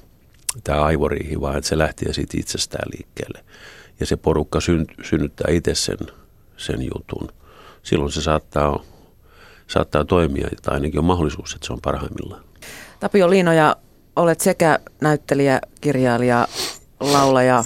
tämä 0.64 0.82
aivoriihi, 0.82 1.42
vaan 1.42 1.58
että 1.58 1.68
se 1.68 1.78
lähtee 1.78 2.14
siitä 2.14 2.38
itsestään 2.38 2.90
liikkeelle. 2.96 3.44
Ja 4.00 4.06
se 4.06 4.18
porukka 4.18 4.60
synnyttää 5.04 5.52
itse 5.52 5.76
sen, 5.76 5.98
sen 6.58 6.82
jutun. 6.82 7.32
Silloin 7.84 8.12
se 8.12 8.22
saattaa 8.22 8.84
saattaa 9.68 10.06
toimia, 10.06 10.50
tai 10.62 10.74
ainakin 10.74 11.00
on 11.00 11.06
mahdollisuus, 11.06 11.54
että 11.54 11.68
se 11.68 11.74
on 11.74 11.82
parhaimmillaan. 11.82 12.44
Tapio 13.00 13.30
Liinoja, 13.30 13.76
olet 14.16 14.42
sekä 14.42 14.80
näyttelijä, 15.02 15.62
kirjailija, 15.82 16.48
laulaja, 17.00 17.64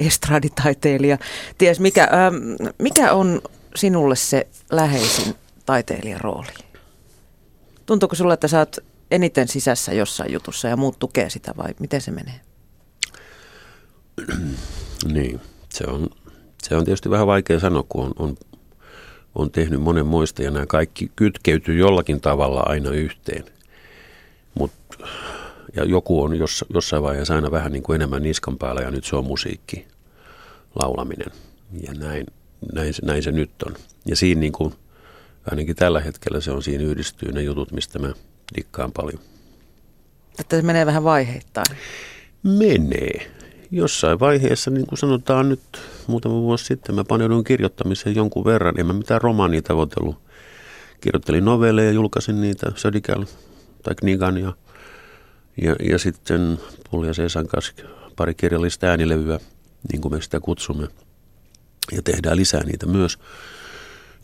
estraditaiteilija. 0.00 1.18
Ties 1.58 1.80
mikä, 1.80 2.02
ähm, 2.02 2.34
mikä 2.78 3.12
on 3.12 3.40
sinulle 3.76 4.16
se 4.16 4.46
läheisin 4.72 5.34
taiteilijan 5.66 6.20
rooli? 6.20 6.48
Tuntuuko 7.86 8.16
sulle, 8.16 8.34
että 8.34 8.48
sä 8.48 8.58
oot 8.58 8.76
eniten 9.10 9.48
sisässä 9.48 9.92
jossain 9.92 10.32
jutussa 10.32 10.68
ja 10.68 10.76
muut 10.76 10.98
tukee 10.98 11.30
sitä 11.30 11.54
vai 11.56 11.74
miten 11.78 12.00
se 12.00 12.10
menee? 12.10 12.40
niin, 15.14 15.40
se 15.68 15.84
on, 15.84 16.08
se 16.62 16.76
on 16.76 16.84
tietysti 16.84 17.10
vähän 17.10 17.26
vaikea 17.26 17.60
sanoa, 17.60 17.84
kun 17.88 18.04
on, 18.04 18.12
on 18.18 18.36
on 19.34 19.50
tehnyt 19.50 19.82
monen 19.82 20.06
muista 20.06 20.42
ja 20.42 20.50
nämä 20.50 20.66
kaikki 20.66 21.10
kytkeytyy 21.16 21.78
jollakin 21.78 22.20
tavalla 22.20 22.62
aina 22.66 22.90
yhteen. 22.90 23.44
Mut, 24.54 24.72
ja 25.76 25.84
joku 25.84 26.22
on 26.22 26.36
joss, 26.38 26.64
jossain 26.74 27.02
vaiheessa 27.02 27.34
aina 27.34 27.50
vähän 27.50 27.72
niin 27.72 27.82
kuin 27.82 27.94
enemmän 27.94 28.22
niskan 28.22 28.58
päällä 28.58 28.80
ja 28.80 28.90
nyt 28.90 29.04
se 29.04 29.16
on 29.16 29.24
musiikki, 29.24 29.86
laulaminen. 30.74 31.30
Ja 31.86 31.94
näin, 31.94 32.26
näin, 32.72 32.94
näin 33.02 33.22
se 33.22 33.32
nyt 33.32 33.62
on. 33.66 33.74
Ja 34.06 34.16
siinä 34.16 34.40
niin 34.40 34.52
kuin, 34.52 34.74
ainakin 35.50 35.76
tällä 35.76 36.00
hetkellä 36.00 36.40
se 36.40 36.50
on 36.50 36.62
siinä 36.62 36.84
yhdistyy 36.84 37.32
ne 37.32 37.42
jutut, 37.42 37.72
mistä 37.72 37.98
mä 37.98 38.12
dikkaan 38.56 38.92
paljon. 38.92 39.20
Että 40.38 40.56
se 40.56 40.62
menee 40.62 40.86
vähän 40.86 41.04
vaiheittain. 41.04 41.76
Menee 42.42 43.30
jossain 43.70 44.20
vaiheessa, 44.20 44.70
niin 44.70 44.86
kuin 44.86 44.98
sanotaan 44.98 45.48
nyt 45.48 45.60
muutama 46.06 46.34
vuosi 46.34 46.64
sitten, 46.64 46.94
mä 46.94 47.04
paneudun 47.04 47.44
kirjoittamiseen 47.44 48.16
jonkun 48.16 48.44
verran. 48.44 48.80
En 48.80 48.86
mä 48.86 48.92
mitään 48.92 49.20
romaania 49.20 49.62
tavoitellut. 49.62 50.16
Kirjoittelin 51.00 51.44
novelleja, 51.44 51.92
julkaisin 51.92 52.40
niitä, 52.40 52.72
Södikäl 52.74 53.24
tai 53.82 53.94
Knigan 53.94 54.38
ja, 54.38 54.52
ja, 55.62 55.76
ja 55.90 55.98
sitten 55.98 56.58
Pulja 56.90 57.14
Seesan 57.14 57.46
kanssa 57.46 57.72
pari 58.16 58.34
kirjallista 58.34 58.86
äänilevyä, 58.86 59.40
niin 59.92 60.00
kuin 60.00 60.14
me 60.14 60.20
sitä 60.20 60.40
kutsumme. 60.40 60.88
Ja 61.92 62.02
tehdään 62.02 62.36
lisää 62.36 62.64
niitä 62.64 62.86
myös. 62.86 63.18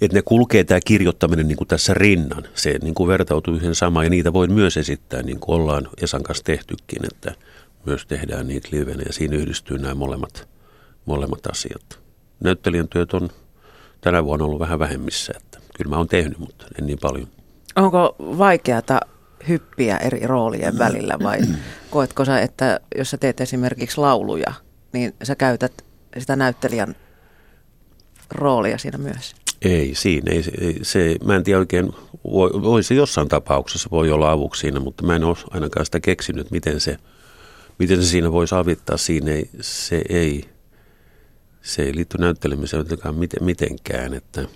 Että 0.00 0.16
ne 0.16 0.22
kulkee 0.22 0.64
tämä 0.64 0.80
kirjoittaminen 0.84 1.48
niin 1.48 1.56
kuin 1.56 1.68
tässä 1.68 1.94
rinnan. 1.94 2.44
Se 2.54 2.78
niin 2.82 2.94
kuin 2.94 3.08
vertautuu 3.08 3.54
yhden 3.54 3.74
samaan 3.74 4.06
ja 4.06 4.10
niitä 4.10 4.32
voi 4.32 4.48
myös 4.48 4.76
esittää, 4.76 5.22
niin 5.22 5.40
kuin 5.40 5.60
ollaan 5.60 5.88
Esan 6.02 6.22
kanssa 6.22 6.44
tehtykin, 6.44 7.04
että– 7.04 7.34
myös 7.86 8.06
tehdään 8.06 8.48
niitä 8.48 8.68
livenä 8.72 9.02
ja 9.06 9.12
siinä 9.12 9.36
yhdistyy 9.36 9.78
nämä 9.78 9.94
molemmat, 9.94 10.48
molemmat 11.04 11.46
asiat. 11.46 11.98
Näyttelijän 12.40 12.88
työt 12.88 13.14
on 13.14 13.30
tänä 14.00 14.24
vuonna 14.24 14.44
ollut 14.44 14.60
vähän 14.60 14.78
vähemmissä, 14.78 15.32
että 15.36 15.58
kyllä 15.76 15.90
mä 15.90 15.96
oon 15.96 16.08
tehnyt, 16.08 16.38
mutta 16.38 16.66
en 16.78 16.86
niin 16.86 16.98
paljon. 17.02 17.28
Onko 17.76 18.16
vaikeata 18.18 19.00
hyppiä 19.48 19.96
eri 19.96 20.26
roolien 20.26 20.78
välillä 20.78 21.18
vai 21.22 21.38
koetko 21.90 22.24
sä, 22.24 22.40
että 22.40 22.80
jos 22.98 23.10
sä 23.10 23.18
teet 23.18 23.40
esimerkiksi 23.40 24.00
lauluja, 24.00 24.52
niin 24.92 25.14
sä 25.22 25.34
käytät 25.34 25.84
sitä 26.18 26.36
näyttelijän 26.36 26.94
roolia 28.30 28.78
siinä 28.78 28.98
myös? 28.98 29.34
Ei, 29.62 29.94
siinä 29.94 30.32
ei, 30.32 30.44
ei 30.60 30.78
se, 30.82 31.16
mä 31.24 31.36
en 31.36 31.44
tiedä 31.44 31.58
oikein, 31.58 31.92
voi, 32.24 32.50
voi 32.62 32.82
se 32.82 32.94
jossain 32.94 33.28
tapauksessa 33.28 33.88
voi 33.90 34.10
olla 34.10 34.30
avuksi 34.30 34.60
siinä, 34.60 34.80
mutta 34.80 35.06
mä 35.06 35.16
en 35.16 35.24
ole 35.24 35.36
ainakaan 35.50 35.86
sitä 35.86 36.00
keksinyt, 36.00 36.50
miten 36.50 36.80
se– 36.80 36.96
miten 37.78 38.02
se 38.02 38.09
siinä 38.09 38.33
voi 38.33 38.47
avittaa, 38.50 38.97
siinä 38.97 39.30
ei, 39.30 39.50
se 39.61 40.02
ei, 40.09 40.45
se 41.62 41.83
ei 41.83 41.95
liitty 41.95 42.18
näyttelemiseen 42.18 42.85
mitenkään, 43.40 44.14
että 44.14 44.47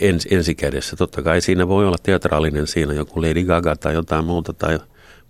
ens, 0.00 0.26
ensikädessä. 0.30 0.96
Totta 0.96 1.22
kai 1.22 1.40
siinä 1.40 1.68
voi 1.68 1.86
olla 1.86 1.96
teatraalinen 2.02 2.66
siinä 2.66 2.92
joku 2.92 3.22
Lady 3.22 3.44
Gaga 3.44 3.76
tai 3.76 3.94
jotain 3.94 4.24
muuta 4.24 4.52
tai 4.52 4.78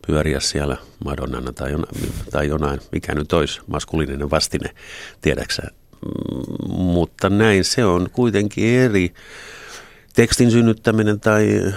pyöriä 0.06 0.40
siellä 0.40 0.76
Madonnana 1.04 1.52
tai, 1.52 1.72
jona, 1.72 1.86
tai 2.30 2.48
jonain, 2.48 2.80
mikä 2.92 3.14
nyt 3.14 3.32
olisi 3.32 3.60
maskuliininen 3.66 4.30
vastine, 4.30 4.70
tiedäksä. 5.20 5.62
Mm, 5.62 6.74
mutta 6.74 7.30
näin 7.30 7.64
se 7.64 7.84
on 7.84 8.10
kuitenkin 8.12 8.80
eri 8.80 9.14
tekstin 10.14 10.50
synnyttäminen 10.50 11.20
tai 11.20 11.72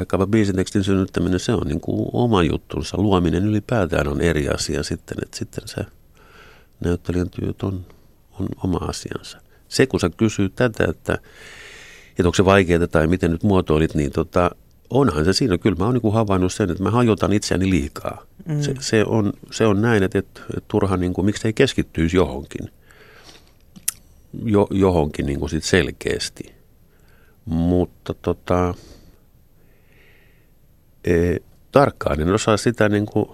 vaikkapa 0.00 0.26
biisitekstin 0.26 0.84
synnyttäminen, 0.84 1.40
se 1.40 1.52
on 1.52 1.66
niin 1.66 1.80
kuin 1.80 2.10
oma 2.12 2.42
juttunsa. 2.42 2.96
Luominen 2.98 3.44
ylipäätään 3.44 4.08
on 4.08 4.20
eri 4.20 4.48
asia 4.48 4.82
sitten, 4.82 5.16
että 5.22 5.38
sitten 5.38 5.68
se 5.68 5.84
näyttelijän 6.84 7.30
työt 7.30 7.62
on, 7.62 7.86
on 8.40 8.48
oma 8.64 8.78
asiansa. 8.78 9.38
Se, 9.68 9.86
kun 9.86 10.00
sä 10.00 10.10
kysyy 10.16 10.48
tätä, 10.48 10.84
että, 10.84 11.14
että 12.10 12.24
onko 12.24 12.34
se 12.34 12.44
vaikeaa 12.44 12.86
tai 12.86 13.06
miten 13.06 13.30
nyt 13.30 13.42
muotoilit, 13.42 13.94
niin 13.94 14.12
tota, 14.12 14.50
onhan 14.90 15.24
se 15.24 15.32
siinä. 15.32 15.58
Kyllä 15.58 15.76
mä 15.78 15.84
oon 15.84 16.00
niin 16.02 16.12
havainnut 16.12 16.52
sen, 16.52 16.70
että 16.70 16.82
mä 16.82 16.90
hajotan 16.90 17.32
itseäni 17.32 17.70
liikaa. 17.70 18.26
Mm. 18.44 18.62
Se, 18.62 18.74
se, 18.80 19.04
on, 19.04 19.32
se 19.50 19.66
on 19.66 19.82
näin, 19.82 20.02
että, 20.02 20.18
että, 20.18 20.40
että 20.56 20.68
turha, 20.68 20.96
niin 20.96 21.12
kuin, 21.12 21.24
miksi 21.24 21.48
ei 21.48 21.52
keskittyisi 21.52 22.16
johonkin, 22.16 22.70
jo, 24.44 24.66
johonkin 24.70 25.26
niin 25.26 25.38
kuin 25.38 25.50
sit 25.50 25.64
selkeästi. 25.64 26.54
Mutta 27.44 28.14
tota, 28.14 28.74
e, 31.04 31.36
tarkkaan 31.72 32.20
en 32.20 32.34
osaa 32.34 32.56
sitä, 32.56 32.88
niin 32.88 33.06
kuin, 33.06 33.28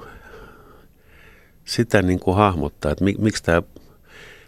sitä 1.64 2.02
niin 2.02 2.20
kuin 2.20 2.36
hahmottaa, 2.36 2.92
että 2.92 3.04
mik, 3.04 3.18
miksi 3.18 3.42
tämä 3.42 3.62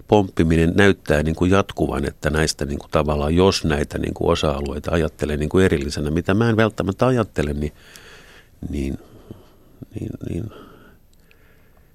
pomppiminen 0.08 0.72
näyttää 0.76 1.22
niin 1.22 1.34
kuin 1.34 1.50
jatkuvan, 1.50 2.04
että 2.04 2.30
näistä 2.30 2.64
niin 2.64 2.78
kuin 2.78 2.90
tavallaan, 2.90 3.36
jos 3.36 3.64
näitä 3.64 3.98
niin 3.98 4.14
kuin 4.14 4.30
osa-alueita 4.30 4.90
ajattelee 4.92 5.36
niin 5.36 5.48
kuin 5.48 5.64
erillisenä, 5.64 6.10
mitä 6.10 6.34
mä 6.34 6.50
en 6.50 6.56
välttämättä 6.56 7.06
ajattele, 7.06 7.52
niin, 7.52 7.72
niin, 8.70 8.98
niin, 9.94 10.10
niin 10.28 10.52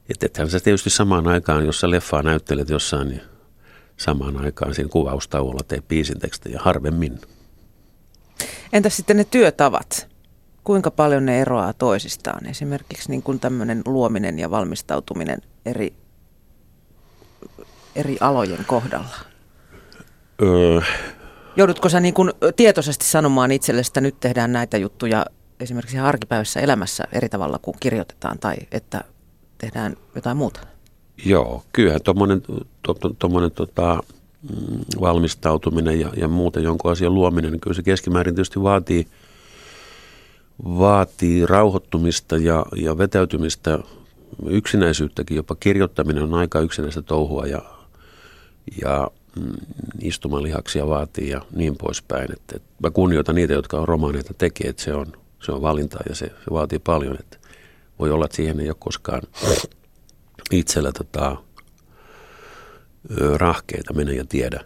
että 0.09 0.49
sä 0.49 0.59
tietysti 0.59 0.89
samaan 0.89 1.27
aikaan, 1.27 1.65
jos 1.65 1.79
sä 1.79 1.89
leffaa 1.89 2.23
näyttelet 2.23 2.69
jossain, 2.69 3.07
niin 3.07 3.21
samaan 3.97 4.37
aikaan 4.37 4.75
siinä 4.75 4.89
kuvaustauolla 4.89 5.63
tee 5.67 5.81
biisin 5.87 6.19
tekstejä 6.19 6.59
harvemmin. 6.61 7.21
Entäs 8.73 8.97
sitten 8.97 9.17
ne 9.17 9.23
työtavat? 9.23 10.12
Kuinka 10.63 10.91
paljon 10.91 11.25
ne 11.25 11.41
eroaa 11.41 11.73
toisistaan? 11.73 12.45
Esimerkiksi 12.45 13.09
niin 13.09 13.23
kuin 13.23 13.39
tämmöinen 13.39 13.81
luominen 13.85 14.39
ja 14.39 14.51
valmistautuminen 14.51 15.41
eri, 15.65 15.93
eri 17.95 18.17
alojen 18.19 18.65
kohdalla. 18.67 19.15
Öö. 20.41 20.81
Joudutko 21.55 21.89
sä 21.89 21.99
niin 21.99 22.13
kuin 22.13 22.31
tietoisesti 22.55 23.05
sanomaan 23.05 23.51
itsellesi, 23.51 23.89
että 23.89 24.01
nyt 24.01 24.19
tehdään 24.19 24.53
näitä 24.53 24.77
juttuja 24.77 25.25
esimerkiksi 25.59 25.99
arkipäivässä 25.99 26.59
elämässä 26.59 27.03
eri 27.11 27.29
tavalla 27.29 27.59
kuin 27.61 27.77
kirjoitetaan 27.79 28.39
tai 28.39 28.55
että 28.71 29.03
tehdään 29.57 29.97
jotain 30.15 30.37
muuta? 30.37 30.59
Joo, 31.25 31.63
kyllähän 31.73 32.01
tuommoinen 32.01 32.41
to, 32.81 32.93
to, 32.93 33.09
tota, 33.55 34.03
mm, 34.41 34.79
valmistautuminen 35.01 35.99
ja, 35.99 36.09
ja 36.17 36.27
muuten 36.27 36.63
jonkun 36.63 36.91
asian 36.91 37.13
luominen, 37.13 37.51
niin 37.51 37.59
kyllä 37.59 37.75
se 37.75 37.83
keskimäärin 37.83 38.35
tietysti 38.35 38.63
vaatii– 38.63 39.07
vaatii 40.65 41.45
rauhoittumista 41.45 42.37
ja, 42.37 42.65
ja 42.75 42.97
vetäytymistä, 42.97 43.79
yksinäisyyttäkin, 44.49 45.37
jopa 45.37 45.55
kirjoittaminen 45.55 46.23
on 46.23 46.33
aika 46.33 46.59
yksinäistä 46.59 47.01
touhua 47.01 47.45
ja, 47.47 47.61
ja 48.81 49.11
mm, 49.39 49.51
istumalihaksia 50.01 50.87
vaatii 50.87 51.29
ja 51.29 51.41
niin 51.55 51.75
poispäin. 51.77 52.31
Että, 52.31 52.55
että 52.55 52.69
mä 52.83 52.91
kunnioitan 52.91 53.35
niitä, 53.35 53.53
jotka 53.53 53.79
on 53.79 53.87
romaaneita 53.87 54.33
tekee, 54.37 54.69
että 54.69 54.83
se 54.83 54.93
on, 54.93 55.07
se 55.39 55.51
on 55.51 55.61
valinta 55.61 55.99
ja 56.09 56.15
se, 56.15 56.25
se 56.25 56.51
vaatii 56.51 56.79
paljon. 56.79 57.17
Että 57.19 57.37
voi 57.99 58.11
olla, 58.11 58.25
että 58.25 58.35
siihen 58.35 58.59
ei 58.59 58.69
ole 58.69 58.75
koskaan 58.79 59.21
itsellä 60.51 60.91
tota, 60.91 61.37
rahkeita 63.35 63.93
mennä 63.93 64.13
ja 64.13 64.25
tiedä. 64.29 64.59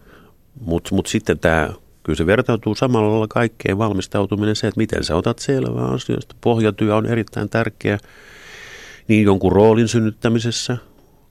Mutta 0.61 0.95
mut 0.95 1.07
sitten 1.07 1.39
tämä 1.39 1.69
kyllä 2.07 2.17
se 2.17 2.25
vertautuu 2.25 2.75
samalla 2.75 3.09
lailla 3.09 3.27
kaikkeen 3.27 3.77
valmistautuminen 3.77 4.55
se, 4.55 4.67
että 4.67 4.77
miten 4.77 5.03
sä 5.03 5.15
otat 5.15 5.39
selvää 5.39 5.85
asioista. 5.85 6.35
Pohjatyö 6.41 6.95
on 6.95 7.05
erittäin 7.05 7.49
tärkeä 7.49 7.97
niin 9.07 9.23
jonkun 9.23 9.51
roolin 9.51 9.87
synnyttämisessä, 9.87 10.77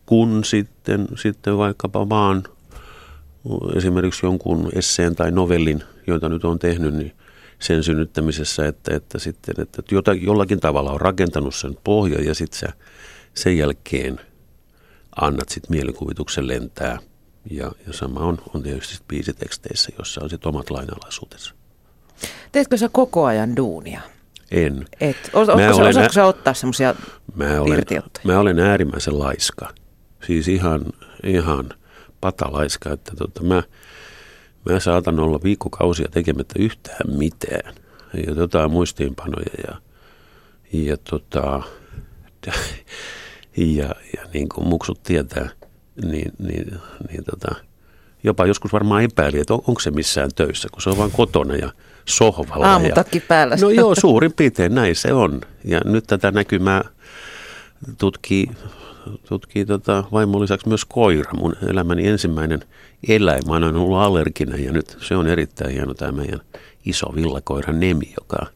kun 0.06 0.44
sitten, 0.44 1.08
sitten 1.14 1.58
vaikkapa 1.58 2.08
vaan 2.08 2.44
esimerkiksi 3.76 4.26
jonkun 4.26 4.68
esseen 4.74 5.16
tai 5.16 5.30
novellin, 5.30 5.82
joita 6.06 6.28
nyt 6.28 6.44
on 6.44 6.58
tehnyt, 6.58 6.94
niin 6.94 7.12
sen 7.58 7.82
synnyttämisessä, 7.82 8.66
että, 8.66 8.96
että, 8.96 9.18
sitten, 9.18 9.54
että 9.58 9.82
jollakin 10.20 10.60
tavalla 10.60 10.92
on 10.92 11.00
rakentanut 11.00 11.54
sen 11.54 11.76
pohjan 11.84 12.24
ja 12.24 12.34
sitten 12.34 12.72
sen 13.34 13.58
jälkeen 13.58 14.20
annat 15.16 15.48
sitten 15.48 15.76
mielikuvituksen 15.76 16.48
lentää. 16.48 16.98
Ja, 17.50 17.72
ja 17.86 17.92
sama 17.92 18.20
on, 18.20 18.38
on 18.54 18.62
tietysti 18.62 19.04
biisiteksteissä, 19.08 19.92
jossa 19.98 20.20
on 20.24 20.30
sitten 20.30 20.48
omat 20.48 20.70
lainalaisuutensa. 20.70 21.54
Teetkö 22.52 22.76
sä 22.76 22.88
koko 22.92 23.24
ajan 23.24 23.56
duunia? 23.56 24.00
En. 24.50 24.86
Et. 25.00 25.16
Os, 25.32 25.48
mä 25.48 25.54
olen, 25.54 25.70
osaatko 25.70 26.12
sä 26.12 26.24
ottaa 26.24 26.54
semmoisia 26.54 26.94
mä 27.34 27.60
olen, 27.60 27.84
mä 28.24 28.38
olen 28.38 28.58
äärimmäisen 28.58 29.18
laiska. 29.18 29.74
Siis 30.26 30.48
ihan, 30.48 30.84
ihan 31.24 31.68
patalaiska, 32.20 32.92
että 32.92 33.12
tota, 33.16 33.42
mä, 33.42 33.62
mä 34.70 34.80
saatan 34.80 35.20
olla 35.20 35.40
viikkokausia 35.42 36.08
tekemättä 36.10 36.54
yhtään 36.58 37.10
mitään. 37.18 37.74
Ja 38.14 38.32
jotain 38.32 38.70
muistiinpanoja 38.70 39.52
ja, 39.68 39.80
ja, 40.72 40.96
tota, 40.96 41.62
ja, 43.56 43.94
ja 44.16 44.26
niin 44.34 44.48
kuin 44.48 44.68
muksut 44.68 45.02
tietää, 45.02 45.48
niin, 46.04 46.32
niin, 46.38 46.80
niin 47.10 47.24
tota, 47.30 47.54
jopa 48.24 48.46
joskus 48.46 48.72
varmaan 48.72 49.02
epäili, 49.02 49.40
että 49.40 49.54
on, 49.54 49.62
onko 49.66 49.80
se 49.80 49.90
missään 49.90 50.30
töissä, 50.34 50.68
kun 50.72 50.82
se 50.82 50.90
on 50.90 50.98
vain 50.98 51.10
kotona 51.10 51.56
ja 51.56 51.72
sohvalla. 52.04 52.72
Aamutakki 52.72 53.20
päällä. 53.20 53.56
No 53.60 53.70
joo, 53.70 53.94
suurin 53.94 54.32
piirtein 54.32 54.74
näin 54.74 54.96
se 54.96 55.12
on. 55.12 55.40
Ja 55.64 55.80
nyt 55.84 56.06
tätä 56.06 56.30
näkymää 56.30 56.84
tutkii, 57.98 58.50
tutkii 59.28 59.66
tota 59.66 60.04
vaimon 60.12 60.42
lisäksi 60.42 60.68
myös 60.68 60.84
koira. 60.84 61.32
Mun 61.34 61.56
elämäni 61.68 62.06
ensimmäinen 62.06 62.60
eläin. 63.08 63.42
Mä 63.46 63.54
olen 63.54 63.76
ollut 63.76 63.98
allerginen 63.98 64.64
ja 64.64 64.72
nyt 64.72 64.96
se 65.00 65.16
on 65.16 65.26
erittäin 65.26 65.70
hieno 65.70 65.94
tämä 65.94 66.12
meidän 66.12 66.40
iso 66.86 67.14
villakoira 67.14 67.72
Nemi, 67.72 68.14
joka, 68.20 68.46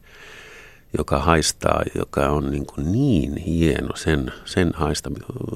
joka 0.98 1.18
haistaa, 1.18 1.82
joka 1.94 2.28
on 2.28 2.50
niin, 2.50 2.66
kuin 2.66 2.92
niin 2.92 3.36
hieno 3.36 3.96
sen, 3.96 4.32
sen 4.44 4.70
haista, 4.74 5.10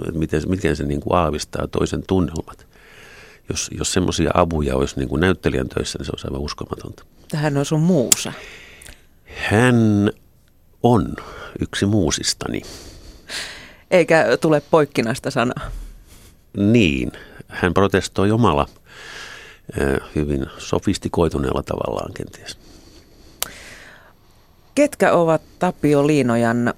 että 0.09 0.19
miten, 0.19 0.43
miten 0.49 0.77
se 0.77 0.85
niin 0.85 1.01
kuin 1.01 1.17
aavistaa 1.17 1.69
toisen 1.69 2.03
tunnelmat. 2.07 2.67
Jos, 3.49 3.71
jos 3.79 3.93
semmoisia 3.93 4.31
avuja 4.35 4.77
olisi 4.77 4.99
niin 4.99 5.09
kuin 5.09 5.21
näyttelijän 5.21 5.69
töissä, 5.69 5.99
niin 5.99 6.07
se 6.07 6.11
olisi 6.13 6.27
aivan 6.27 6.41
uskomatonta. 6.41 7.05
Hän 7.35 7.57
on 7.57 7.65
sun 7.65 7.81
muusa. 7.81 8.33
Hän 9.25 10.11
on 10.83 11.17
yksi 11.61 11.87
muusistani. 11.87 12.63
Eikä 13.91 14.25
tule 14.41 14.63
poikkinaista 14.71 15.31
sanaa. 15.31 15.71
Niin, 16.57 17.13
hän 17.49 17.75
protestoi 17.75 18.31
omalla 18.31 18.69
hyvin 20.15 20.47
sofistikoituneella 20.59 21.63
tavallaan 21.63 22.13
kenties. 22.13 22.59
Ketkä 24.75 25.13
ovat 25.13 25.43
Tapio 25.59 26.07
Liinojan 26.07 26.75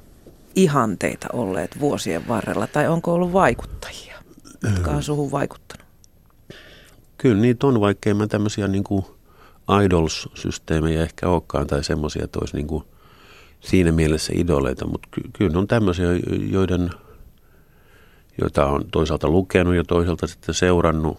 ihanteita 0.57 1.27
olleet 1.33 1.81
vuosien 1.81 2.29
varrella, 2.29 2.67
tai 2.67 2.89
onko 2.89 3.13
ollut 3.13 3.33
vaikuttajia, 3.33 4.15
jotka 4.63 4.91
on 4.91 5.03
suhun 5.03 5.31
vaikuttanut? 5.31 5.87
Kyllä 7.19 7.41
niitä 7.41 7.67
on, 7.67 7.81
vaikkei 7.81 8.15
mä 8.15 8.27
tämmöisiä 8.27 8.69
niin 8.69 8.85
kuin 8.85 9.05
idols-systeemejä 9.85 11.03
ehkä 11.03 11.29
olekaan, 11.29 11.67
tai 11.67 11.85
semmoisia, 11.85 12.25
että 12.25 12.39
olisi 12.39 12.57
niin 12.57 12.67
kuin 12.67 12.85
siinä 13.61 13.93
mielessä 13.93 14.33
idoleita, 14.37 14.87
mutta 14.87 15.09
ky- 15.11 15.31
kyllä 15.33 15.53
ne 15.53 15.59
on 15.59 15.69
tämmöisiä, 15.69 16.07
joiden, 16.51 16.91
joita 18.41 18.67
on 18.67 18.85
toisaalta 18.93 19.29
lukenut 19.29 19.75
ja 19.75 19.85
toisaalta 19.85 20.27
sitten 20.27 20.55
seurannut 20.55 21.19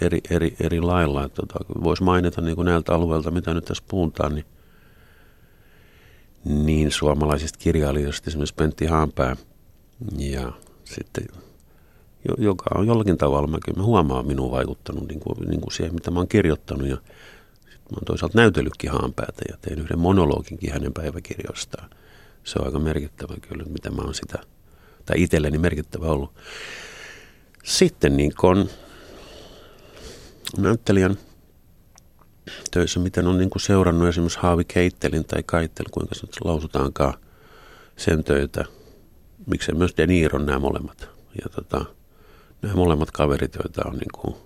eri, 0.00 0.20
eri, 0.30 0.56
eri 0.60 0.80
lailla. 0.80 1.28
Tota, 1.28 1.54
voisi 1.82 2.02
mainita 2.02 2.40
niin 2.40 2.56
kuin 2.56 2.66
näiltä 2.66 2.94
alueilta, 2.94 3.30
mitä 3.30 3.54
nyt 3.54 3.64
tässä 3.64 3.84
puhutaan, 3.88 4.34
niin, 4.34 4.44
niin 6.48 6.90
suomalaisista 6.90 7.58
kirjailijoista 7.58 8.30
esimerkiksi 8.30 8.54
Pentti 8.54 8.86
Haanpää 8.86 9.36
ja 10.16 10.52
sitten 10.84 11.24
joka 12.38 12.64
on 12.74 12.86
jollakin 12.86 13.18
tavalla, 13.18 13.48
mä, 13.48 13.58
kyllä 13.64 13.78
mä 13.78 13.84
huomaan 13.84 14.26
minun 14.26 14.50
vaikuttanut 14.50 15.08
niin 15.08 15.20
kuin, 15.20 15.48
niin 15.48 15.60
kuin 15.60 15.72
siihen, 15.72 15.94
mitä 15.94 16.10
mä 16.10 16.18
oon 16.18 16.28
kirjoittanut 16.28 16.88
ja 16.88 16.96
sitten 16.96 17.92
mä 17.92 17.96
oon 17.96 18.04
toisaalta 18.06 18.38
näytellytkin 18.38 18.90
Haanpäätä 18.90 19.42
ja 19.48 19.56
tein 19.60 19.78
yhden 19.78 19.98
monologinkin 19.98 20.72
hänen 20.72 20.92
päiväkirjoistaan. 20.92 21.90
Se 22.44 22.58
on 22.58 22.66
aika 22.66 22.78
merkittävä 22.78 23.34
kyllä, 23.48 23.64
mitä 23.64 23.90
mä 23.90 24.02
oon 24.02 24.14
sitä, 24.14 24.38
tai 25.06 25.22
itselleni 25.22 25.58
merkittävä 25.58 26.06
ollut. 26.06 26.34
Sitten 27.64 28.16
niin 28.16 28.32
kun 28.40 28.68
näyttelijän 30.58 31.18
töissä, 32.70 33.00
miten 33.00 33.26
on 33.26 33.38
niin 33.38 33.50
kuin 33.50 33.62
seurannut 33.62 34.08
esimerkiksi 34.08 34.38
Haavi 34.38 34.64
Keittelin 34.64 35.24
tai 35.24 35.42
Kaittel, 35.46 35.86
kuinka 35.90 36.14
se 36.14 36.26
lausutaankaan 36.44 37.14
sen 37.96 38.24
töitä. 38.24 38.64
Miksei 39.46 39.74
myös 39.74 39.94
De 39.96 40.06
Niron 40.06 40.46
nämä 40.46 40.58
molemmat. 40.58 41.08
Ja 41.42 41.48
tota, 41.54 41.84
nämä 42.62 42.74
molemmat 42.74 43.10
kaverit, 43.10 43.54
joita 43.54 43.82
on 43.84 43.92
niin 43.92 44.12
kuin 44.20 44.36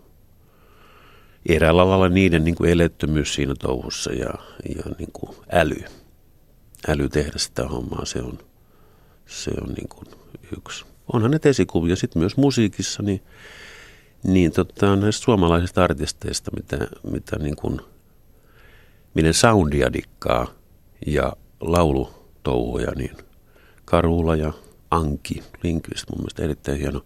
eräällä 1.48 1.88
lailla 1.88 2.08
niiden 2.08 2.44
niin 2.44 2.54
kuin 2.54 2.70
elettömyys 2.70 3.34
siinä 3.34 3.54
touhussa 3.58 4.12
ja, 4.12 4.34
ja 4.76 4.82
niin 4.98 5.12
kuin 5.12 5.36
äly. 5.52 5.84
Äly 6.88 7.08
tehdä 7.08 7.38
sitä 7.38 7.68
hommaa, 7.68 8.04
se 8.04 8.22
on, 8.22 8.38
se 9.26 9.50
on 9.62 9.68
niin 9.68 9.88
kuin 9.88 10.06
yksi. 10.56 10.84
Onhan 11.12 11.30
ne 11.30 11.38
esikuvia 11.44 11.96
sitten 11.96 12.20
myös 12.20 12.36
musiikissa, 12.36 13.02
niin 13.02 13.22
niin 14.22 14.52
tota, 14.52 14.96
näistä 14.96 15.24
suomalaisista 15.24 15.84
artisteista, 15.84 16.50
mitä, 16.56 16.78
mitä 17.10 17.38
niin 17.38 17.56
kuin, 17.56 17.80
miten 19.14 19.34
soundia 19.34 19.92
dikkaa 19.92 20.46
ja 21.06 21.32
laulutouhuja, 21.60 22.90
niin 22.96 23.16
Karula 23.84 24.36
ja 24.36 24.52
Anki 24.90 25.42
Linkvist, 25.62 26.10
mun 26.10 26.18
mielestä 26.20 26.42
erittäin 26.42 26.78
hieno 26.78 27.00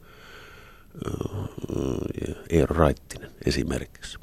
Eero 2.50 2.76
Raittinen 2.76 3.30
esimerkiksi. 3.46 4.18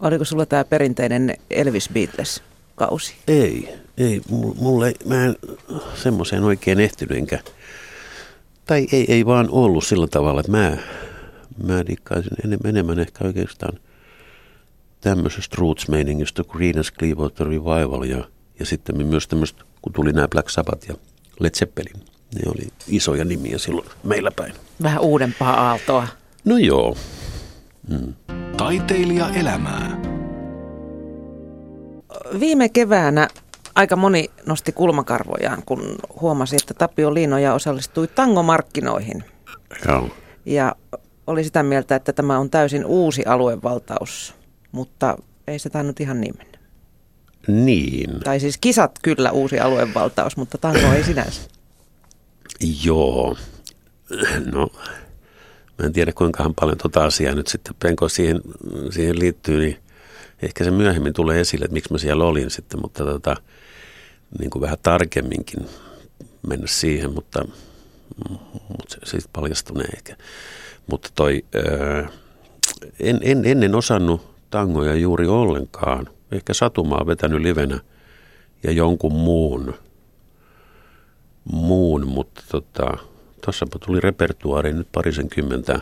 Oliko 0.00 0.24
sulla 0.24 0.46
tämä 0.46 0.64
perinteinen 0.64 1.36
Elvis 1.50 1.88
Beatles-kausi? 1.92 3.14
Ei, 3.28 3.74
ei. 3.98 4.22
Mulle, 4.56 4.94
mä 5.06 5.24
en 5.24 5.36
semmoiseen 5.94 6.44
oikein 6.44 6.80
ehtinyt 6.80 7.18
enkä, 7.18 7.38
tai 8.66 8.86
ei, 8.92 9.04
ei 9.08 9.26
vaan 9.26 9.50
ollut 9.50 9.84
sillä 9.84 10.06
tavalla, 10.06 10.40
että 10.40 10.52
mä 10.52 10.76
mä 11.62 11.86
dikkaisin 11.86 12.32
enemmän, 12.44 12.70
enemmän 12.70 12.98
ehkä 12.98 13.24
oikeastaan 13.24 13.78
tämmöisestä 15.00 15.56
roots-meiningistä 15.58 16.44
kuin 16.44 16.56
Greenest 16.56 16.94
Clearwater 16.98 17.46
Revival 17.46 18.02
ja, 18.02 18.24
ja 18.58 18.66
sitten 18.66 19.06
myös 19.06 19.28
tämmöistä, 19.28 19.64
kun 19.82 19.92
tuli 19.92 20.12
nämä 20.12 20.28
Black 20.28 20.48
Sabbath 20.48 20.88
ja 20.88 20.94
Led 21.40 21.54
Zeppelin. 21.54 22.04
Ne 22.34 22.40
oli 22.46 22.68
isoja 22.88 23.24
nimiä 23.24 23.58
silloin 23.58 23.88
meillä 24.04 24.30
päin. 24.30 24.52
Vähän 24.82 25.00
uudempaa 25.02 25.68
aaltoa. 25.68 26.08
No 26.44 26.58
joo. 26.58 26.96
Mm. 27.88 28.14
Taiteilija 28.56 29.28
elämää. 29.28 30.00
Viime 32.40 32.68
keväänä 32.68 33.28
aika 33.74 33.96
moni 33.96 34.30
nosti 34.46 34.72
kulmakarvojaan, 34.72 35.62
kun 35.66 35.96
huomasi, 36.20 36.56
että 36.56 36.74
Tapio 36.74 37.14
Liinoja 37.14 37.54
osallistui 37.54 38.08
tangomarkkinoihin. 38.08 39.24
Joo. 39.88 40.08
Ja 40.46 40.74
oli 41.26 41.44
sitä 41.44 41.62
mieltä, 41.62 41.96
että 41.96 42.12
tämä 42.12 42.38
on 42.38 42.50
täysin 42.50 42.86
uusi 42.86 43.24
aluevaltaus, 43.24 44.34
mutta 44.72 45.16
ei 45.46 45.58
se 45.58 45.70
tainnut 45.70 46.00
ihan 46.00 46.20
niin 46.20 46.34
mennä. 46.38 46.58
Niin. 47.64 48.20
Tai 48.24 48.40
siis 48.40 48.58
kisat 48.58 48.98
kyllä 49.02 49.30
uusi 49.30 49.60
aluevaltaus, 49.60 50.36
mutta 50.36 50.58
tango 50.58 50.92
ei 50.92 51.04
sinänsä. 51.04 51.40
Joo. 52.84 53.36
No, 54.52 54.68
mä 55.78 55.86
en 55.86 55.92
tiedä 55.92 56.12
kuinka 56.12 56.50
paljon 56.60 56.78
tuota 56.78 57.04
asiaa 57.04 57.34
nyt 57.34 57.46
sitten 57.46 57.74
Penko 57.82 58.08
siihen, 58.08 58.40
siihen 58.90 59.18
liittyy, 59.18 59.60
niin 59.60 59.76
ehkä 60.42 60.64
se 60.64 60.70
myöhemmin 60.70 61.12
tulee 61.12 61.40
esille, 61.40 61.64
että 61.64 61.72
miksi 61.72 61.92
mä 61.92 61.98
siellä 61.98 62.24
olin 62.24 62.50
sitten, 62.50 62.80
mutta 62.82 63.04
tota, 63.04 63.36
niin 64.38 64.50
kuin 64.50 64.62
vähän 64.62 64.78
tarkemminkin 64.82 65.66
mennä 66.46 66.66
siihen, 66.66 67.14
mutta, 67.14 67.44
mutta 68.68 68.96
se, 69.04 69.20
se 69.20 69.28
paljastunee 69.32 69.86
ehkä. 69.96 70.16
Mutta 70.86 71.08
toi, 71.14 71.44
en, 73.00 73.20
en, 73.22 73.44
ennen 73.44 73.74
osannut 73.74 74.34
tangoja 74.50 74.94
juuri 74.94 75.26
ollenkaan. 75.26 76.08
Ehkä 76.32 76.54
satumaa 76.54 77.06
vetänyt 77.06 77.42
livenä 77.42 77.80
ja 78.62 78.72
jonkun 78.72 79.12
muun, 79.12 79.74
muun 81.44 82.06
mutta 82.06 82.42
tota, 82.50 82.98
tuossapa 83.44 83.78
tuli 83.78 84.00
repertuaari 84.00 84.72
nyt 84.72 84.88
parisen 84.92 85.28
kymmentä 85.28 85.80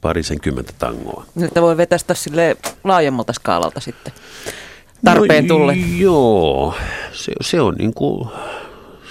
parisenkymmentä 0.00 0.72
tangoa. 0.78 1.24
Että 1.42 1.62
voi 1.62 1.76
vetästä 1.76 2.14
sille 2.14 2.56
laajemmalta 2.84 3.32
skaalalta 3.32 3.80
sitten 3.80 4.12
tarpeen 5.04 5.46
no, 5.46 5.54
tulle. 5.54 5.74
Joo, 5.98 6.74
se, 7.12 7.32
se 7.40 7.60
on 7.60 7.74
niin 7.74 7.94
kuin, 7.94 8.28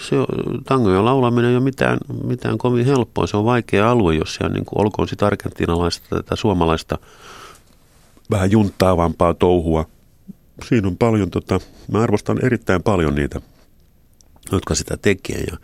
se 0.10 0.20
on, 0.20 0.26
tangojen 0.66 1.06
laulaminen 1.06 1.50
ei 1.50 1.56
ole 1.56 1.64
mitään, 1.64 1.98
mitään 2.24 2.58
kovin 2.58 2.86
helppoa. 2.86 3.28
Se 3.28 3.38
on 3.38 3.46
vaikea 3.46 3.92
alue, 3.92 4.16
jos 4.16 4.36
siellä 4.36 4.54
niin 4.54 4.66
kuin, 4.66 4.82
olkoon 4.82 5.08
sitten 5.08 5.26
argentinalaista 5.26 6.24
tai 6.24 6.38
suomalaista 6.38 6.98
vähän 8.32 8.52
junttaavampaa 8.52 9.34
touhua. 9.34 9.86
Siinä 10.70 10.88
on 10.88 10.98
paljon, 10.98 11.32
tota, 11.32 11.60
mä 11.92 12.02
arvostan 12.02 12.46
erittäin 12.46 12.84
paljon 12.84 13.16
niitä, 13.16 13.42
jotka 14.52 14.76
sitä 14.76 14.98
tekee. 14.98 15.44
Ja, 15.52 15.58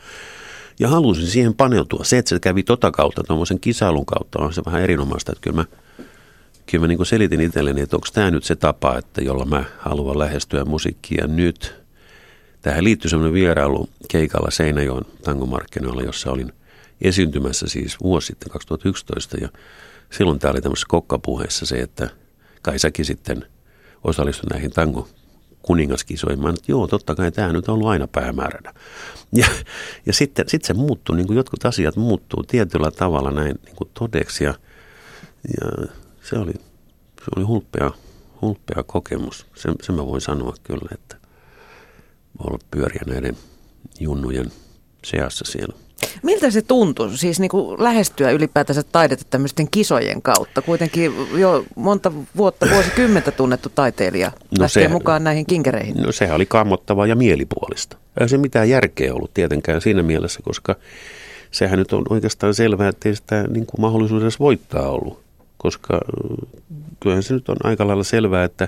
ja 0.80 0.90
halusin 0.90 1.28
siihen 1.28 1.54
paneutua. 1.54 2.04
Se, 2.04 2.18
että 2.18 2.30
se 2.30 2.40
kävi 2.40 2.64
tota 2.64 2.92
kautta, 2.92 3.24
tuommoisen 3.24 3.60
kisailun 3.60 4.06
kautta, 4.06 4.40
on 4.40 4.54
se 4.54 4.62
vähän 4.66 4.82
erinomaista. 4.82 5.32
Että 5.32 5.42
kyllä 5.42 5.56
mä, 5.56 5.66
kyllä 6.66 6.82
mä 6.82 6.88
niin 6.88 7.06
selitin 7.06 7.42
itselleni, 7.42 7.82
että 7.82 7.98
onko 7.98 8.08
tämä 8.14 8.32
nyt 8.32 8.44
se 8.44 8.56
tapa, 8.56 8.98
että 8.98 9.22
jolla 9.22 9.46
mä 9.46 9.64
haluan 9.78 10.20
lähestyä 10.20 10.66
musiikkia 10.66 11.28
nyt. 11.28 11.85
Tähän 12.66 12.84
liittyy 12.84 13.10
semmoinen 13.10 13.34
vierailu 13.34 13.90
keikalla 14.08 14.52
Seinäjoen 14.52 15.06
tangomarkkinoilla, 15.24 16.02
jossa 16.02 16.32
olin 16.32 16.54
esiintymässä 17.02 17.68
siis 17.68 18.00
vuosi 18.00 18.28
sitten 18.28 18.50
2011. 18.50 19.38
Ja 19.38 19.50
silloin 20.12 20.40
tämä 20.40 20.52
oli 20.52 20.62
tämmöisessä 20.62 20.88
kokkapuheessa 20.90 21.66
se, 21.66 21.76
että 21.76 22.10
kai 22.62 22.80
säkin 22.80 23.06
sitten 23.06 23.46
osallistui 24.04 24.50
näihin 24.50 24.72
tango 24.72 25.10
kuningaskisoihin. 25.62 26.42
Mä 26.42 26.50
että 26.50 26.62
joo, 26.68 26.88
totta 26.88 27.16
kai 27.16 27.32
tämä 27.32 27.54
nyt 27.54 27.70
on 27.70 27.74
ollut 27.74 27.88
aina 27.88 28.08
päämääränä. 28.08 28.74
Ja, 29.34 29.48
ja 30.06 30.14
sitten 30.14 30.50
sit 30.50 30.66
se 30.66 30.74
muuttuu, 30.74 31.16
niin 31.16 31.28
kuin 31.28 31.38
jotkut 31.38 31.66
asiat 31.66 31.96
muuttuu 31.96 32.44
tietyllä 32.44 32.92
tavalla 32.92 33.32
näin 33.32 33.60
niin 33.66 33.76
kuin 33.76 33.90
todeksi. 33.94 34.44
Ja, 34.44 34.54
ja 35.62 35.88
se 36.24 36.38
oli, 36.38 36.54
se 36.54 37.26
oli 37.36 37.46
hulppea, 37.46 37.92
hulppea 38.42 38.84
kokemus. 38.84 39.46
Sen, 39.56 39.76
sen 39.82 39.96
mä 39.96 40.06
voin 40.06 40.22
sanoa 40.22 40.54
kyllä, 40.64 40.90
että 40.92 41.25
olla 42.40 42.60
pyöriä 42.72 43.02
näiden 43.06 43.38
junnujen 44.00 44.52
seassa 45.04 45.46
siellä. 45.48 45.76
Miltä 46.24 46.52
se 46.52 46.62
tuntui, 46.62 47.18
siis 47.18 47.40
niin 47.40 47.50
kuin 47.50 47.84
lähestyä 47.84 48.32
ylipäätänsä 48.32 48.84
taidetta 48.84 49.26
tämmöisten 49.30 49.68
kisojen 49.72 50.22
kautta? 50.22 50.62
Kuitenkin 50.62 51.12
jo 51.34 51.66
monta 51.76 52.12
vuotta, 52.38 52.68
vuosikymmentä 52.70 53.32
tunnettu 53.32 53.70
taiteilija 53.76 54.28
no 54.28 54.64
lähtee 54.64 54.84
se, 54.84 54.88
mukaan 54.88 55.24
näihin 55.24 55.46
kinkereihin. 55.46 55.96
No 55.98 56.12
sehän 56.12 56.36
oli 56.36 56.46
kammottavaa 56.46 57.08
ja 57.08 57.16
mielipuolista. 57.16 57.98
Ei 58.20 58.30
se 58.30 58.38
mitään 58.38 58.70
järkeä 58.70 59.14
ollut 59.14 59.34
tietenkään 59.34 59.82
siinä 59.82 60.04
mielessä, 60.04 60.40
koska 60.44 60.76
sehän 61.52 61.80
nyt 61.80 61.94
on 61.94 62.04
oikeastaan 62.10 62.54
selvää, 62.54 62.90
että 62.90 63.10
ei 63.10 63.16
sitä 63.16 63.44
niin 63.48 63.66
kuin 63.66 63.82
mahdollisuudessa 63.82 64.40
voittaa 64.40 64.90
ollut. 64.90 65.22
Koska 65.58 66.02
kyllähän 67.00 67.24
se 67.24 67.34
nyt 67.34 67.50
on 67.50 67.58
aika 67.64 67.88
lailla 67.88 68.04
selvää, 68.04 68.44
että 68.44 68.68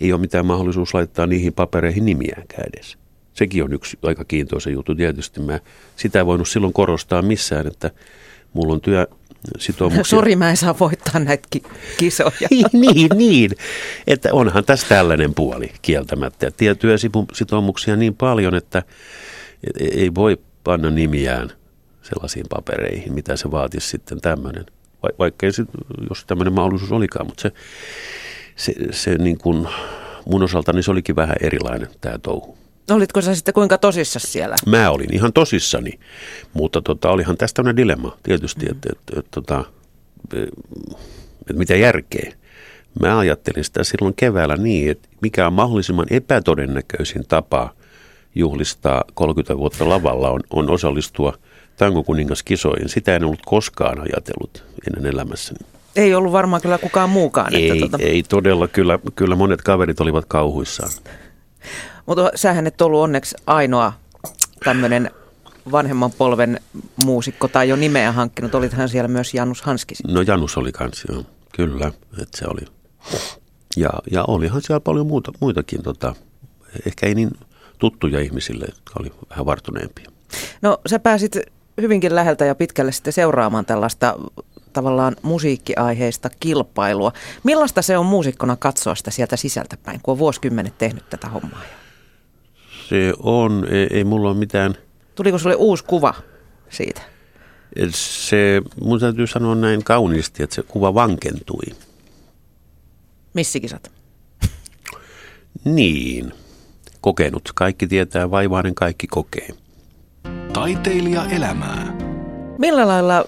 ei 0.00 0.12
ole 0.12 0.20
mitään 0.20 0.46
mahdollisuus 0.46 0.94
laittaa 0.94 1.26
niihin 1.26 1.52
papereihin 1.52 2.04
nimiäänkään 2.04 2.64
edes. 2.74 2.98
Sekin 3.32 3.64
on 3.64 3.72
yksi 3.72 3.98
aika 4.02 4.24
kiintoisa 4.24 4.70
juttu 4.70 4.94
tietysti. 4.94 5.40
Mä 5.40 5.60
sitä 5.96 6.18
ei 6.18 6.26
voinut 6.26 6.48
silloin 6.48 6.72
korostaa 6.72 7.22
missään, 7.22 7.66
että 7.66 7.90
mulla 8.52 8.74
on 8.74 8.80
työ, 8.80 9.06
sitoumuksia. 9.58 10.18
Sori, 10.18 10.36
mä 10.36 10.50
en 10.50 10.56
saa 10.56 10.78
voittaa 10.80 11.20
näitä 11.20 11.48
ki- 11.50 11.62
kisoja. 11.98 12.48
niin, 12.72 13.08
niin. 13.14 13.50
Että 14.06 14.28
onhan 14.32 14.64
tässä 14.64 14.88
tällainen 14.88 15.34
puoli 15.34 15.72
kieltämättä. 15.82 16.50
Ja 16.60 16.74
työsitoumuksia 16.74 17.96
niin 17.96 18.14
paljon, 18.14 18.54
että 18.54 18.82
ei 19.80 20.14
voi 20.14 20.38
panna 20.64 20.90
nimiään 20.90 21.52
sellaisiin 22.02 22.46
papereihin, 22.50 23.12
mitä 23.12 23.36
se 23.36 23.50
vaatisi 23.50 23.88
sitten 23.88 24.20
tämmöinen. 24.20 24.66
Va- 25.02 25.16
vaikka 25.18 25.46
ei 25.46 25.52
jos 26.08 26.24
tämmöinen 26.24 26.52
mahdollisuus 26.52 26.92
olikaan, 26.92 27.26
mutta 27.26 27.42
se, 27.42 27.52
se, 28.56 28.74
se 28.90 29.18
niin 29.18 29.38
kuin 29.38 29.68
mun 30.26 30.42
osaltani 30.42 30.82
se 30.82 30.90
olikin 30.90 31.16
vähän 31.16 31.36
erilainen 31.40 31.88
tämä 32.00 32.18
touhu. 32.18 32.58
Olitko 32.90 33.20
sä 33.20 33.34
sitten 33.34 33.54
kuinka 33.54 33.78
tosissa 33.78 34.18
siellä? 34.18 34.56
Mä 34.66 34.90
olin 34.90 35.14
ihan 35.14 35.32
tosissani, 35.32 35.98
mutta 36.52 36.82
tota, 36.82 37.10
olihan 37.10 37.36
tästä 37.36 37.56
tämmöinen 37.56 37.76
dilemma 37.76 38.16
tietysti, 38.22 38.66
että 38.70 38.88
et, 38.92 39.18
et, 39.18 39.26
tota, 39.30 39.64
et 41.50 41.56
mitä 41.56 41.76
järkeä. 41.76 42.32
Mä 43.00 43.18
ajattelin 43.18 43.64
sitä 43.64 43.84
silloin 43.84 44.14
keväällä 44.14 44.56
niin, 44.56 44.90
että 44.90 45.08
mikä 45.20 45.46
on 45.46 45.52
mahdollisimman 45.52 46.06
epätodennäköisin 46.10 47.24
tapa 47.28 47.74
juhlistaa 48.34 49.04
30 49.14 49.58
vuotta 49.58 49.88
lavalla 49.88 50.30
on, 50.30 50.40
on 50.50 50.70
osallistua 50.70 51.38
tangokuningaskisoihin. 51.76 52.88
Sitä 52.88 53.16
en 53.16 53.24
ollut 53.24 53.42
koskaan 53.46 54.00
ajatellut 54.00 54.64
ennen 54.86 55.12
elämässäni. 55.12 55.73
Ei 55.96 56.14
ollut 56.14 56.32
varmaan 56.32 56.62
kyllä 56.62 56.78
kukaan 56.78 57.10
muukaan. 57.10 57.54
Ei, 57.54 57.70
että 57.70 57.78
tuota... 57.78 57.98
ei 58.00 58.22
todella. 58.22 58.68
Kyllä, 58.68 58.98
kyllä 59.14 59.34
monet 59.36 59.62
kaverit 59.62 60.00
olivat 60.00 60.24
kauhuissaan. 60.28 60.90
Mutta 62.06 62.30
sähän 62.34 62.66
et 62.66 62.80
ollut 62.80 63.00
onneksi 63.00 63.36
ainoa 63.46 63.92
tämmöinen 64.64 65.10
vanhemman 65.72 66.12
polven 66.12 66.60
muusikko 67.04 67.48
tai 67.48 67.68
jo 67.68 67.76
nimeä 67.76 68.12
hankkinut. 68.12 68.54
Olithan 68.54 68.88
siellä 68.88 69.08
myös 69.08 69.34
Janus 69.34 69.62
Hanskis. 69.62 70.04
No 70.04 70.22
Janus 70.22 70.56
oli 70.56 70.72
kans, 70.72 71.04
joo. 71.08 71.24
Kyllä, 71.56 71.92
että 72.22 72.38
se 72.38 72.44
oli. 72.48 72.60
Ja, 73.76 73.90
ja 74.10 74.24
olihan 74.28 74.62
siellä 74.62 74.80
paljon 74.80 75.06
muuta, 75.06 75.32
muitakin, 75.40 75.82
tota, 75.82 76.14
ehkä 76.86 77.06
ei 77.06 77.14
niin 77.14 77.30
tuttuja 77.78 78.20
ihmisille, 78.20 78.64
jotka 78.68 78.94
oli 79.00 79.12
vähän 79.30 79.46
vartuneempia. 79.46 80.10
No 80.62 80.78
sä 80.86 80.98
pääsit 80.98 81.36
hyvinkin 81.80 82.14
läheltä 82.14 82.44
ja 82.44 82.54
pitkälle 82.54 82.92
sitten 82.92 83.12
seuraamaan 83.12 83.64
tällaista 83.64 84.14
tavallaan 84.74 85.16
musiikkiaiheista 85.22 86.30
kilpailua. 86.40 87.12
Millaista 87.42 87.82
se 87.82 87.98
on 87.98 88.06
muusikkona 88.06 88.56
katsoa 88.56 88.94
sitä 88.94 89.10
sieltä 89.10 89.36
sisältä 89.36 89.76
päin, 89.76 90.00
kun 90.02 90.12
on 90.12 90.18
vuosikymmenet 90.18 90.78
tehnyt 90.78 91.10
tätä 91.10 91.28
hommaa? 91.28 91.62
Se 92.88 93.12
on, 93.18 93.66
ei, 93.70 93.86
ei 93.90 94.04
mulla 94.04 94.28
ole 94.28 94.36
mitään... 94.36 94.74
Tuliko 95.14 95.38
sulle 95.38 95.54
uusi 95.54 95.84
kuva 95.84 96.14
siitä? 96.70 97.02
Se, 97.90 98.62
mun 98.80 99.00
täytyy 99.00 99.26
sanoa 99.26 99.54
näin 99.54 99.84
kauniisti, 99.84 100.42
että 100.42 100.54
se 100.54 100.62
kuva 100.62 100.94
vankentui. 100.94 101.64
Missikisat? 103.34 103.90
Niin, 105.64 106.32
kokenut. 107.00 107.50
Kaikki 107.54 107.86
tietää, 107.86 108.30
vaivainen 108.30 108.74
kaikki 108.74 109.06
kokee. 109.06 109.48
Taiteilija 110.52 111.26
elämää. 111.26 111.96
Millä 112.58 112.88
lailla 112.88 113.24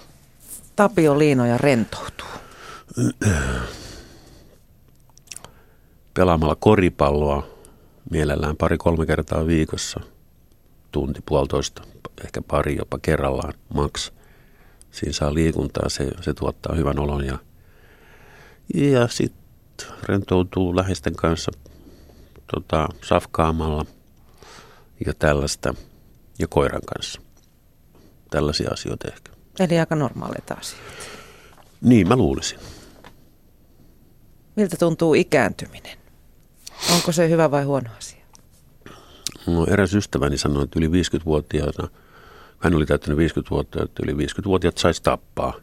Tapio 0.77 1.19
Liinoja 1.19 1.59
rentoutuu? 1.59 2.27
Pelaamalla 6.15 6.57
koripalloa 6.57 7.47
mielellään 8.11 8.57
pari-kolme 8.57 9.07
kertaa 9.07 9.47
viikossa, 9.47 10.01
tunti, 10.93 11.21
puolitoista, 11.27 11.83
ehkä 12.25 12.43
pari 12.43 12.77
jopa 12.77 12.99
kerrallaan, 13.03 13.55
maks. 13.75 14.12
Siinä 14.91 15.12
saa 15.12 15.35
liikuntaa, 15.35 15.89
se, 15.89 16.11
se 16.21 16.35
tuottaa 16.35 16.75
hyvän 16.75 16.99
olon 16.99 17.25
ja, 17.25 17.39
ja 18.75 19.09
sitten 19.09 19.89
rentoutuu 20.03 20.77
läheisten 20.77 21.17
kanssa 21.17 21.53
tota, 22.55 22.89
safkaamalla 23.03 23.87
ja 25.07 25.15
tällaista 25.19 25.75
ja 26.39 26.47
koiran 26.49 26.83
kanssa. 26.95 27.21
Tällaisia 28.31 28.71
asioita 28.73 29.09
ehkä. 29.09 29.31
Eli 29.61 29.79
aika 29.79 29.95
normaaleita 29.95 30.55
asioita. 30.55 30.92
Niin, 31.81 32.09
mä 32.09 32.16
luulisin. 32.16 32.59
Miltä 34.57 34.77
tuntuu 34.77 35.14
ikääntyminen? 35.14 35.99
Onko 36.95 37.12
se 37.12 37.29
hyvä 37.29 37.51
vai 37.51 37.64
huono 37.64 37.90
asia? 37.99 38.25
No, 39.47 39.66
eräs 39.71 39.95
ystäväni 39.95 40.38
sanoi, 40.38 40.64
että 40.64 40.79
yli 40.79 40.88
50-vuotiaana, 40.88 41.88
hän 42.59 42.75
oli 42.75 42.87
täyttänyt 42.87 43.19
50 43.19 43.51
vuotta, 43.51 43.83
että 43.83 44.03
yli 44.05 44.12
50-vuotiaat 44.12 44.79
saisi 44.79 45.03
tappaa. 45.03 45.55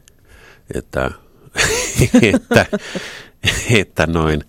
Että, 0.73 1.12
että, 2.34 2.65
että 3.71 4.08
noin, 4.08 4.43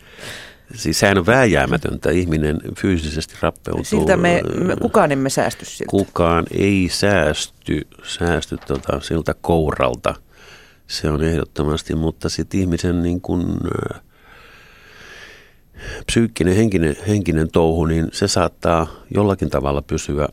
siis 0.74 1.00
sehän 1.00 1.18
on 1.18 1.26
vääjäämätöntä, 1.26 2.10
ihminen 2.10 2.60
fyysisesti 2.78 3.34
rappeutuu. 3.42 3.84
Siltä 3.84 4.16
me, 4.16 4.42
me 4.64 4.76
kukaan 4.76 5.12
emme 5.12 5.30
säästy 5.30 5.64
siltä. 5.64 5.90
Kukaan 5.90 6.44
ei 6.58 6.88
säästy, 6.92 7.80
säästy 8.02 8.56
tota, 8.66 9.00
siltä 9.00 9.34
kouralta. 9.40 10.14
Se 10.86 11.10
on 11.10 11.24
ehdottomasti, 11.24 11.94
mutta 11.94 12.28
sitten 12.28 12.60
ihmisen 12.60 13.02
niin 13.02 13.20
kuin, 13.20 13.46
äh, 13.94 14.00
psyykkinen, 16.06 16.56
henkinen, 16.56 16.96
henkinen 17.08 17.50
touhu, 17.50 17.86
niin 17.86 18.08
se 18.12 18.28
saattaa 18.28 18.86
jollakin 19.14 19.50
tavalla 19.50 19.82
pysyä 19.82 20.28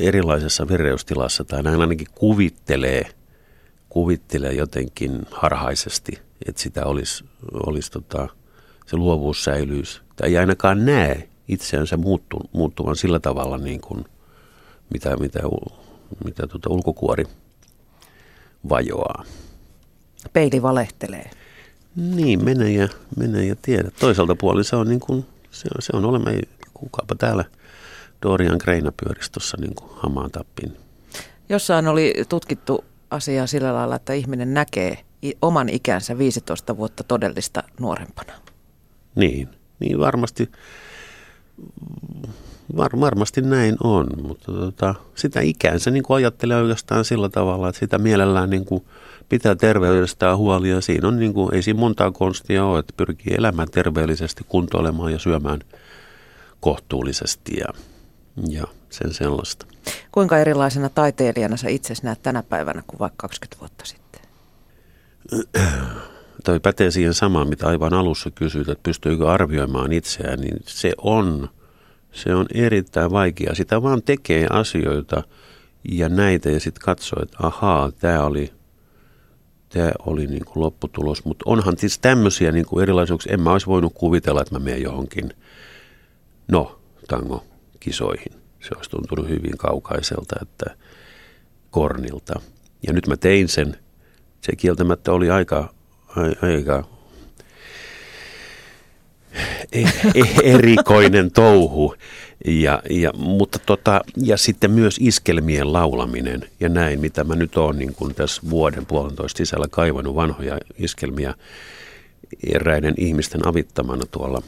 erilaisessa 0.00 0.68
vireystilassa 0.68 1.44
tai 1.44 1.62
näin 1.62 1.80
ainakin 1.80 2.06
kuvittelee, 2.14 3.02
kuvittelee 3.88 4.52
jotenkin 4.52 5.26
harhaisesti, 5.30 6.18
että 6.46 6.62
sitä 6.62 6.84
olisi, 6.84 7.24
olisi 7.66 7.92
tota, 7.92 8.28
se 8.92 8.96
luovuus 8.96 9.44
säilyisi. 9.44 10.00
Tai 10.16 10.28
ei 10.28 10.36
ainakaan 10.36 10.84
näe 10.84 11.28
itseänsä 11.48 11.96
muuttu, 11.96 12.40
muuttuvan 12.52 12.96
sillä 12.96 13.20
tavalla, 13.20 13.58
niin 13.58 13.80
kuin, 13.80 14.04
mitä, 14.92 15.16
mitä, 15.16 15.40
mitä 16.24 16.46
tota 16.46 16.70
ulkokuori 16.70 17.24
vajoaa. 18.68 19.24
Peili 20.32 20.62
valehtelee. 20.62 21.30
Niin, 21.96 22.44
mene 22.44 22.72
ja, 22.72 22.88
mene 23.16 23.46
ja 23.46 23.56
tiedä. 23.62 23.90
Toisaalta 24.00 24.34
puolin 24.34 24.64
se 24.64 24.76
on, 24.76 24.88
niin 24.88 25.00
kuin, 25.00 25.26
se 25.50 25.68
on, 25.76 25.82
se 25.82 25.96
on 25.96 26.04
olemme, 26.04 26.40
kukaapa 26.74 27.14
täällä 27.14 27.44
Dorian 28.22 28.58
Greina 28.62 28.92
pyörisi 29.04 29.32
tuossa 29.32 29.56
niin 29.60 29.74
kuin 29.74 29.90
hamaan 29.96 30.30
tappiin. 30.30 30.76
Jossain 31.48 31.88
oli 31.88 32.14
tutkittu 32.28 32.84
asiaa 33.10 33.46
sillä 33.46 33.74
lailla, 33.74 33.96
että 33.96 34.12
ihminen 34.12 34.54
näkee 34.54 34.98
oman 35.42 35.68
ikänsä 35.68 36.18
15 36.18 36.76
vuotta 36.76 37.04
todellista 37.04 37.62
nuorempana. 37.80 38.32
Niin, 39.14 39.48
niin 39.80 39.98
varmasti, 39.98 40.50
var, 42.76 43.00
varmasti 43.00 43.40
näin 43.40 43.76
on, 43.84 44.06
mutta 44.22 44.52
tota, 44.52 44.94
sitä 45.14 45.40
ikänsä 45.40 45.90
niin 45.90 46.02
kuin 46.02 46.16
ajattelee 46.16 46.56
oikeastaan 46.56 47.04
sillä 47.04 47.28
tavalla, 47.28 47.68
että 47.68 47.78
sitä 47.78 47.98
mielellään 47.98 48.50
niin 48.50 48.64
kuin 48.64 48.84
pitää 49.28 49.54
terveydestään 49.54 50.38
huolia. 50.38 50.80
Siinä 50.80 51.08
on 51.08 51.18
niin 51.18 51.34
kuin, 51.34 51.54
ei 51.54 51.62
siinä 51.62 51.80
montaa 51.80 52.10
konstia 52.10 52.64
ole, 52.64 52.78
että 52.78 52.92
pyrkii 52.96 53.34
elämään 53.38 53.70
terveellisesti, 53.70 54.44
kuntoilemaan 54.48 55.12
ja 55.12 55.18
syömään 55.18 55.60
kohtuullisesti 56.60 57.56
ja, 57.56 57.66
ja 58.48 58.64
sen 58.90 59.14
sellaista. 59.14 59.66
Kuinka 60.12 60.38
erilaisena 60.38 60.88
taiteilijana 60.88 61.56
sä 61.56 61.68
itse 61.68 61.94
näet 62.02 62.22
tänä 62.22 62.42
päivänä 62.42 62.82
kuin 62.86 62.98
vaikka 62.98 63.16
20 63.28 63.60
vuotta 63.60 63.84
sitten? 63.84 64.22
Toi 66.44 66.60
pätee 66.60 66.90
siihen 66.90 67.14
samaan, 67.14 67.48
mitä 67.48 67.66
aivan 67.66 67.94
alussa 67.94 68.30
kysyit, 68.30 68.68
että 68.68 68.82
pystyykö 68.82 69.30
arvioimaan 69.30 69.92
itseään, 69.92 70.40
niin 70.40 70.56
se 70.66 70.92
on, 70.98 71.48
se 72.12 72.34
on 72.34 72.46
erittäin 72.54 73.10
vaikea. 73.10 73.54
Sitä 73.54 73.82
vaan 73.82 74.02
tekee 74.02 74.46
asioita 74.50 75.22
ja 75.90 76.08
näitä 76.08 76.50
ja 76.50 76.60
sitten 76.60 76.82
katsoo, 76.84 77.22
että 77.22 77.36
ahaa, 77.40 77.92
tämä 77.92 78.24
oli, 78.24 78.52
tämä 79.68 79.92
oli 80.06 80.26
niin 80.26 80.44
kuin 80.44 80.62
lopputulos. 80.62 81.24
Mutta 81.24 81.42
onhan 81.46 81.78
siis 81.78 81.98
tämmöisiä 81.98 82.52
niin 82.52 82.66
kuin 82.66 82.82
erilaisuuksia. 82.82 83.32
En 83.32 83.40
mä 83.40 83.52
olisi 83.52 83.66
voinut 83.66 83.92
kuvitella, 83.94 84.40
että 84.40 84.54
mä 84.54 84.64
menen 84.64 84.82
johonkin, 84.82 85.30
no, 86.48 86.80
tango 87.08 87.44
kisoihin. 87.80 88.32
Se 88.60 88.68
olisi 88.76 88.90
tuntunut 88.90 89.28
hyvin 89.28 89.58
kaukaiselta, 89.58 90.36
että 90.42 90.76
kornilta. 91.70 92.40
Ja 92.86 92.92
nyt 92.92 93.06
mä 93.06 93.16
tein 93.16 93.48
sen. 93.48 93.76
Se 94.40 94.56
kieltämättä 94.56 95.12
oli 95.12 95.30
aika, 95.30 95.74
aika 96.42 96.84
e, 99.72 99.80
e, 99.82 100.24
erikoinen 100.42 101.30
touhu. 101.30 101.94
Ja, 102.46 102.82
ja, 102.90 103.12
mutta 103.16 103.58
tota, 103.58 104.00
ja 104.16 104.36
sitten 104.36 104.70
myös 104.70 104.96
iskelmien 105.00 105.72
laulaminen 105.72 106.44
ja 106.60 106.68
näin, 106.68 107.00
mitä 107.00 107.24
mä 107.24 107.36
nyt 107.36 107.56
oon 107.56 107.78
niin 107.78 107.94
kuin 107.94 108.14
tässä 108.14 108.42
vuoden 108.50 108.86
puolentoista 108.86 109.38
sisällä 109.38 109.66
kaivannut 109.70 110.14
vanhoja 110.14 110.58
iskelmiä 110.78 111.34
eräiden 112.54 112.94
ihmisten 112.96 113.48
avittamana 113.48 114.06
tuolla 114.10 114.42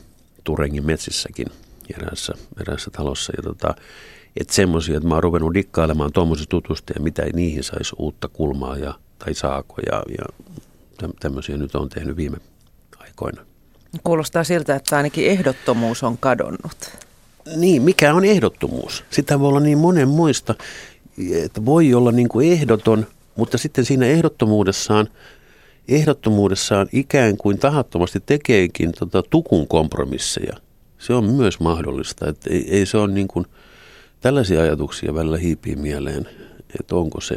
Turengin 0.44 0.87
metsissäkin 0.87 1.46
eräässä, 1.94 2.33
eräässä 2.61 2.90
talossa. 2.90 3.33
Ja 3.37 3.42
tota, 3.42 3.74
että 4.37 4.55
semmoisia, 4.55 4.96
että 4.96 5.09
mä 5.09 5.14
oon 5.14 5.22
ruvennut 5.22 5.55
dikkailemaan 5.55 6.12
tuommoisista 6.12 6.50
tutusta 6.50 6.92
ja 6.96 7.03
mitä 7.03 7.22
niihin 7.33 7.64
saisi 7.64 7.96
uutta 7.98 8.29
kulmaa 8.29 8.77
ja, 8.77 8.94
tai 9.18 9.35
saako 9.35 9.77
ja, 9.92 10.03
ja 10.18 10.24
tämmöisiä 11.20 11.57
nyt 11.57 11.74
on 11.74 11.88
tehnyt 11.88 12.16
viime 12.16 12.37
aikoina. 12.98 13.42
Kuulostaa 14.04 14.44
siltä, 14.44 14.76
että 14.76 14.96
ainakin 14.96 15.26
ehdottomuus 15.26 16.02
on 16.02 16.18
kadonnut. 16.18 16.90
Niin, 17.57 17.83
mikä 17.83 18.14
on 18.14 18.24
ehdottomuus? 18.24 19.04
Sitä 19.11 19.40
voi 19.40 19.48
olla 19.48 19.61
niin 19.61 19.78
monen 19.78 20.09
muista, 20.09 20.54
että 21.44 21.64
voi 21.64 21.94
olla 21.94 22.12
niin 22.12 22.28
kuin 22.28 22.52
ehdoton, 22.52 23.07
mutta 23.37 23.59
sitten 23.59 23.85
siinä 23.85 24.07
ehdottomuudessaan, 24.07 25.09
ehdottomuudessaan 25.88 26.88
ikään 26.92 27.37
kuin 27.37 27.59
tahattomasti 27.59 28.22
tekeekin 28.26 28.92
tota 28.92 29.22
tukun 29.30 29.68
kompromisseja. 29.68 30.57
Se 30.98 31.14
on 31.14 31.24
myös 31.24 31.61
mahdollista, 31.61 32.28
että 32.28 32.50
ei, 32.50 32.76
ei 32.76 32.87
se 32.87 32.96
ole 32.98 33.12
niin 33.12 33.28
kuin, 33.28 33.46
tällaisia 34.20 34.62
ajatuksia 34.62 35.14
välillä 35.14 35.38
hiipii 35.38 35.76
mieleen, 35.76 36.28
että 36.80 36.96
onko 36.96 37.20
se, 37.20 37.37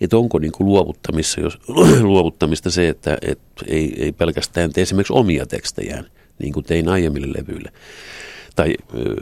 että 0.00 0.16
onko 0.16 0.38
niin 0.38 0.52
kuin 0.52 0.66
luovuttamissa, 0.66 1.40
jos, 1.40 1.58
luovuttamista 2.02 2.70
se, 2.70 2.88
että, 2.88 3.18
että 3.22 3.64
ei, 3.66 3.94
ei 4.04 4.12
pelkästään 4.12 4.72
tee 4.72 4.82
esimerkiksi 4.82 5.12
omia 5.12 5.46
tekstejään, 5.46 6.06
niin 6.38 6.52
kuin 6.52 6.64
tein 6.64 6.88
aiemmille 6.88 7.28
levyille 7.38 7.72
tai 8.56 8.74
ö, 8.94 9.14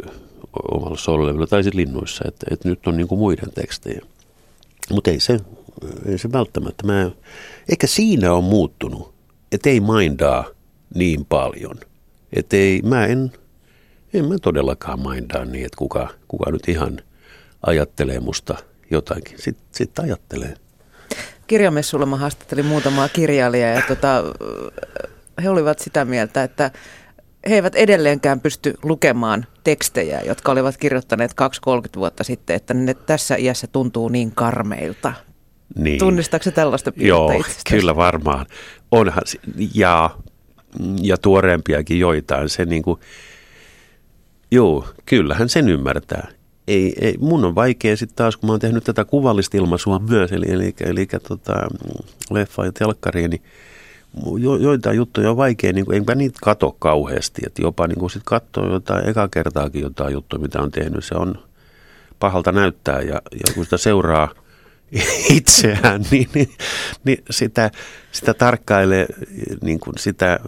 omalla 0.73 0.97
sololevyllä 0.97 1.47
tai 1.47 1.63
sitten 1.63 1.81
linnuissa, 1.81 2.25
että, 2.29 2.47
että 2.51 2.69
nyt 2.69 2.87
on 2.87 2.97
niin 2.97 3.09
kuin 3.09 3.19
muiden 3.19 3.53
tekstejä. 3.55 4.01
Mutta 4.91 5.11
ei 5.11 5.21
se, 5.21 5.41
ei 6.07 6.19
se 6.19 6.33
välttämättä. 6.33 6.87
Mä, 6.87 7.11
eikä 7.69 7.87
siinä 7.87 8.33
ole 8.33 8.45
muuttunut, 8.45 9.15
että 9.53 9.71
ei 9.71 9.81
mindaa 9.81 10.45
niin 10.95 11.25
paljon. 11.25 11.81
Että 12.33 12.57
ei, 12.57 12.83
mä 12.83 13.07
en, 13.07 13.33
en 14.15 14.29
mä 14.29 14.39
todellakaan 14.39 15.01
mindaa 15.01 15.45
niin, 15.45 15.65
että 15.65 15.77
kuka, 15.77 16.09
kuka 16.29 16.51
nyt 16.51 16.69
ihan 16.69 17.01
ajattelee 17.67 18.21
musta 18.21 18.57
jotakin. 18.93 19.39
Sitten 19.39 19.67
sit 19.73 19.99
ajattelee. 19.99 20.55
Kirjamessulla 21.47 22.07
mä 22.07 22.17
haastattelin 22.17 22.67
muutamaa 22.67 23.09
kirjailijaa 23.09 23.71
ja 23.71 23.83
tota, 23.89 24.25
he 25.43 25.51
olivat 25.51 25.79
sitä 25.79 26.05
mieltä, 26.05 26.43
että 26.43 26.71
he 27.51 27.55
eivät 27.55 27.75
edelleenkään 27.75 28.41
pysty 28.41 28.75
lukemaan 28.83 29.47
tekstejä, 29.65 30.21
jotka 30.21 30.53
olivat 30.53 30.77
kirjoittaneet 30.77 31.33
2-30 31.33 31.35
vuotta 31.97 32.25
sitten, 32.25 32.57
että 32.57 32.75
ne 32.75 32.95
tässä 32.95 33.37
iässä 33.37 33.67
tuntuu 33.67 34.09
niin 34.09 34.33
karmeilta. 34.35 35.13
Niin. 35.77 35.99
Tunnistaako 35.99 36.45
se 36.45 36.51
tällaista 36.51 36.93
piirteitä 36.93 37.09
Joo, 37.09 37.33
itsestäsi? 37.33 37.77
kyllä 37.77 37.97
varmaan. 37.97 38.47
Onhan, 38.91 39.23
ja, 39.75 40.11
ja 41.03 41.17
tuoreempiakin 41.17 41.99
joitain. 41.99 42.49
Se 42.49 42.65
niin 42.65 42.83
kuin, 42.83 43.01
joo, 44.51 44.89
kyllähän 45.07 45.49
sen 45.49 45.69
ymmärtää. 45.69 46.29
Ei, 46.69 46.95
ei, 47.01 47.15
mun 47.21 47.45
on 47.45 47.55
vaikea 47.55 47.97
sitten 47.97 48.17
taas, 48.17 48.37
kun 48.37 48.49
mä 48.49 48.53
oon 48.53 48.61
tehnyt 48.61 48.85
tätä 48.85 49.05
kuvallista 49.05 49.57
ilmaisua 49.57 49.99
myös, 49.99 50.33
eli, 50.33 50.51
eli, 50.51 50.75
eli, 50.81 51.07
tota, 51.29 51.53
leffa 52.31 52.65
ja 52.65 52.73
telkkaria, 52.73 53.29
niin 53.29 53.43
jo, 54.39 54.57
joitain 54.57 54.97
juttuja 54.97 55.31
on 55.31 55.37
vaikea, 55.37 55.73
niin 55.73 55.85
kuin, 55.85 55.97
enpä 55.97 56.15
niitä 56.15 56.39
kato 56.43 56.77
kauheasti, 56.79 57.43
että 57.47 57.63
jopa 57.63 57.87
niin 57.87 58.11
sitten 58.11 58.25
katsoo 58.25 58.73
jotain, 58.73 59.09
eka 59.09 59.29
kertaakin 59.29 59.83
jotain 59.83 60.13
juttuja, 60.13 60.41
mitä 60.41 60.63
on 60.63 60.71
tehnyt, 60.71 61.05
se 61.05 61.15
on 61.15 61.35
pahalta 62.19 62.53
näyttää 62.53 63.01
ja, 63.01 63.23
ja 63.33 63.55
kun 63.55 63.65
sitä 63.65 63.77
seuraa 63.77 64.29
itseään, 65.37 66.05
niin, 66.11 66.29
niin, 66.35 66.49
niin 67.05 67.23
sitä, 67.31 67.71
sitä 68.13 68.35
tarkkailee 68.35 69.07
niin 69.63 69.81
kuin 69.81 69.99
sitä 69.99 70.41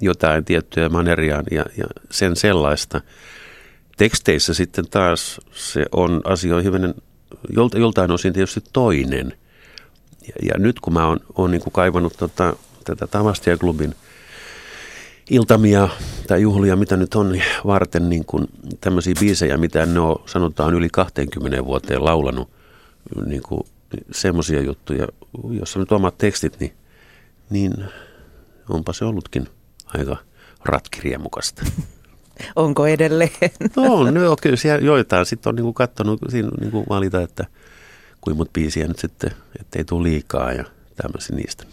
jotain 0.00 0.44
tiettyä 0.44 0.88
maneriaan 0.88 1.44
ja, 1.50 1.64
ja 1.76 1.84
sen 2.10 2.36
sellaista. 2.36 3.00
Teksteissä 3.96 4.54
sitten 4.54 4.84
taas 4.90 5.40
se 5.52 5.84
on 5.92 6.20
asioihin 6.24 6.94
joltain 7.78 8.10
osin 8.10 8.32
tietysti 8.32 8.64
toinen. 8.72 9.32
Ja, 10.26 10.34
ja 10.42 10.58
nyt 10.58 10.80
kun 10.80 10.92
mä 10.92 11.06
oon, 11.06 11.20
oon 11.34 11.50
niin 11.50 11.60
kuin 11.60 11.72
kaivannut 11.72 12.16
tota, 12.16 12.56
tätä 12.84 13.06
Tavastia-klubin 13.06 13.94
iltamia 15.30 15.88
tai 16.26 16.42
juhlia, 16.42 16.76
mitä 16.76 16.96
nyt 16.96 17.14
on, 17.14 17.32
niin 17.32 17.44
varten 17.66 18.10
niin 18.10 18.24
kuin 18.24 18.46
tämmöisiä 18.80 19.14
biisejä, 19.20 19.56
mitä 19.56 19.86
ne 19.86 20.00
on, 20.00 20.16
sanotaan 20.26 20.74
yli 20.74 20.88
20 20.92 21.64
vuoteen 21.64 22.04
laulanut, 22.04 22.50
niin 23.26 23.42
kuin 23.42 23.60
semmoisia 24.12 24.60
juttuja, 24.60 25.08
jossa 25.50 25.78
nyt 25.78 25.92
omat 25.92 26.18
tekstit, 26.18 26.60
niin, 26.60 26.72
niin 27.50 27.72
onpa 28.68 28.92
se 28.92 29.04
ollutkin 29.04 29.48
aika 29.86 30.16
ratkirjemukasta. 30.64 31.62
Onko 32.56 32.86
edelleen? 32.86 33.30
No 33.76 33.94
on, 33.94 34.14
no, 34.14 34.36
kyllä 34.42 34.56
siellä 34.56 34.86
joitain 34.86 35.26
sitten 35.26 35.50
on 35.50 35.54
niin 35.56 35.74
katsonut 35.74 36.20
siinä 36.28 36.48
niin 36.60 36.70
kuin 36.70 36.86
valita, 36.88 37.22
että 37.22 37.46
kuinka 38.20 38.36
mut 38.36 38.52
biisiä 38.52 38.88
nyt 38.88 38.98
sitten, 38.98 39.30
ettei 39.60 39.84
tule 39.84 40.02
liikaa 40.02 40.52
ja 40.52 40.64
tämmöisiä 40.96 41.36
niistä. 41.36 41.64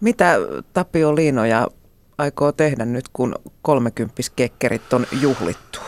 Mitä 0.00 0.34
Tapio 0.72 1.16
Liinoja 1.16 1.68
aikoo 2.18 2.52
tehdä 2.52 2.84
nyt, 2.84 3.04
kun 3.12 3.34
kolmekymppiskekkerit 3.62 4.92
on 4.92 5.06
juhlittu? 5.20 5.78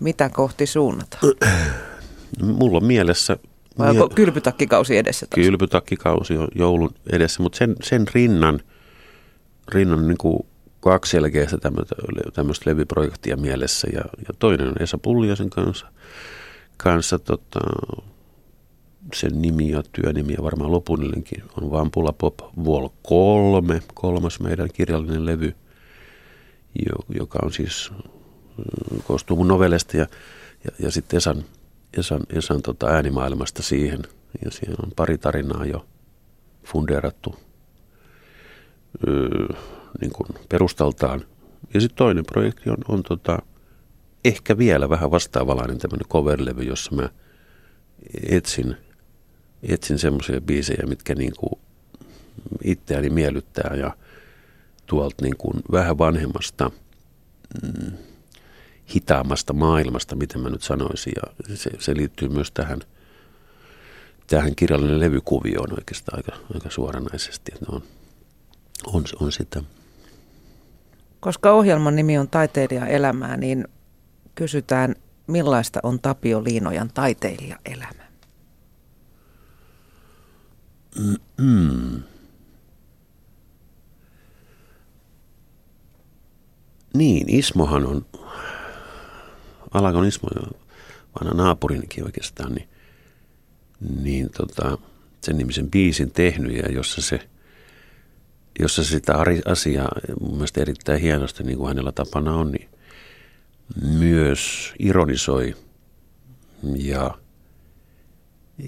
Mitä 0.00 0.28
kohti 0.28 0.66
suunnata? 0.66 1.18
Mulla 2.42 2.76
on 2.76 2.84
mielessä... 2.84 3.36
Vai 3.78 3.90
onko 3.90 4.06
mie- 4.06 4.14
kylpytakkikausi 4.14 4.96
edessä? 4.96 5.26
Taas? 5.26 5.46
Kylpytakkikausi 5.46 6.36
on 6.36 6.48
joulun 6.54 6.94
edessä, 7.12 7.42
mutta 7.42 7.58
sen, 7.58 7.76
sen 7.82 8.06
rinnan, 8.14 8.60
rinnan 9.68 10.08
niin 10.08 10.18
kuin 10.18 10.46
kaksi 10.80 11.10
selkeästä 11.10 11.58
tämmöistä 12.34 12.70
levyprojektia 12.70 13.36
mielessä. 13.36 13.88
Ja, 13.92 14.00
ja 14.00 14.34
toinen 14.38 14.68
on 14.68 14.82
Esa 14.82 14.98
Pulliasen 14.98 15.50
kanssa, 15.50 15.86
kanssa 16.76 17.18
tota, 17.18 17.60
sen 19.14 19.42
nimi 19.42 19.70
ja 19.70 19.82
työnimi 19.92 20.32
ja 20.32 20.42
varmaan 20.42 20.72
lopunnillinkin 20.72 21.42
on 21.60 21.70
Vampula 21.70 22.12
Pop 22.12 22.38
Vol 22.64 22.88
3, 23.02 23.82
kolmas 23.94 24.40
meidän 24.40 24.68
kirjallinen 24.72 25.26
levy, 25.26 25.54
joka 27.18 27.38
on 27.42 27.52
siis, 27.52 27.90
mm, 28.56 29.02
koostuu 29.06 29.36
mun 29.36 29.48
novellesta 29.48 29.96
ja, 29.96 30.06
ja, 30.64 30.70
ja 30.78 30.90
sitten 30.90 31.16
Esan, 31.16 31.44
Esan, 31.98 32.22
Esan 32.30 32.62
tota 32.62 32.86
äänimaailmasta 32.86 33.62
siihen. 33.62 34.02
Ja 34.44 34.50
siihen 34.50 34.76
on 34.84 34.92
pari 34.96 35.18
tarinaa 35.18 35.66
jo 35.66 35.86
fundeerattu 36.64 37.34
öö, 39.08 39.48
niin 40.00 40.12
kuin 40.12 40.28
perustaltaan. 40.48 41.24
Ja 41.74 41.80
sitten 41.80 41.96
toinen 41.96 42.24
projekti 42.26 42.70
on, 42.70 42.78
on 42.88 43.02
tota, 43.02 43.38
ehkä 44.24 44.58
vielä 44.58 44.88
vähän 44.88 45.10
vastaavalainen 45.10 45.78
tämmöinen 45.78 46.08
coverlevy, 46.08 46.62
jossa 46.62 46.94
mä 46.94 47.08
etsin, 48.28 48.76
etsin 49.62 49.98
semmoisia 49.98 50.40
biisejä, 50.40 50.86
mitkä 50.86 51.14
niin 51.14 51.32
kuin 51.38 51.60
itseäni 52.64 53.10
miellyttää 53.10 53.74
ja 53.76 53.96
tuolta 54.86 55.24
niin 55.24 55.36
kuin 55.36 55.62
vähän 55.72 55.98
vanhemmasta, 55.98 56.70
mm, 57.62 57.92
hitaammasta 58.94 59.52
maailmasta, 59.52 60.16
miten 60.16 60.40
mä 60.40 60.50
nyt 60.50 60.62
sanoisin. 60.62 61.12
Ja 61.16 61.56
se, 61.56 61.70
se 61.78 61.96
liittyy 61.96 62.28
myös 62.28 62.50
tähän, 62.50 62.80
tähän 64.26 64.56
kirjallinen 64.56 65.00
levykuvioon 65.00 65.72
oikeastaan 65.72 66.18
aika, 66.18 66.32
aika 66.54 66.70
suoranaisesti. 66.70 67.52
Että 67.54 67.66
on, 67.72 67.82
on, 68.86 69.04
on 69.20 69.32
sitä. 69.32 69.62
Koska 71.20 71.52
ohjelman 71.52 71.96
nimi 71.96 72.18
on 72.18 72.28
Taiteilija 72.28 72.86
elämää, 72.86 73.36
niin 73.36 73.68
kysytään, 74.34 74.94
millaista 75.26 75.80
on 75.82 76.00
Tapio 76.00 76.44
Liinojan 76.44 76.90
taiteilija 76.94 77.56
elämä? 77.64 78.10
Mm. 81.38 82.02
Niin, 86.94 87.28
Ismohan 87.28 87.86
on, 87.86 88.06
Alakon 89.70 90.06
Ismo, 90.06 90.28
vanha 91.20 91.34
naapurinikin 91.34 92.04
oikeastaan, 92.04 92.54
niin, 92.54 92.68
niin 94.02 94.30
tota, 94.30 94.78
sen 95.20 95.38
nimisen 95.38 95.70
biisin 95.70 96.10
tehnyt 96.10 96.56
ja 96.56 96.72
jossa 96.72 97.02
se, 97.02 97.28
jossa 98.60 98.84
sitä 98.84 99.14
asiaa 99.44 99.88
mun 100.20 100.32
mielestä 100.32 100.60
erittäin 100.60 101.00
hienosti, 101.00 101.42
niin 101.42 101.58
kuin 101.58 101.68
hänellä 101.68 101.92
tapana 101.92 102.34
on, 102.34 102.52
niin 102.52 102.68
myös 103.82 104.72
ironisoi. 104.78 105.56
Ja, 106.76 107.18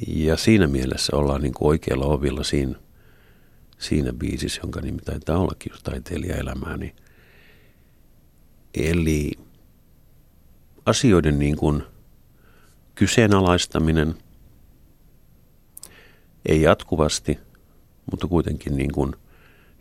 ja 0.07 0.37
siinä 0.37 0.67
mielessä 0.67 1.17
ollaan 1.17 1.43
niin 1.43 1.55
kuin 1.55 1.69
oikealla 1.69 2.07
ovilla 2.07 2.45
siinä, 2.45 2.75
siinä 3.79 4.13
biisissä, 4.13 4.61
jonka 4.63 4.81
nimi 4.81 4.99
taitaa 4.99 5.39
ollakin 5.39 5.73
just 5.73 5.85
taiteilija 5.85 6.37
elämää, 6.37 6.77
niin 6.77 6.97
Eli 8.75 9.33
asioiden 10.87 11.39
niin 11.39 11.57
kuin 11.57 11.83
kyseenalaistaminen, 12.95 14.15
ei 16.47 16.63
jatkuvasti, 16.63 17.39
mutta 18.11 18.27
kuitenkin 18.27 18.77
niin 18.77 18.93
kuin, 18.93 19.17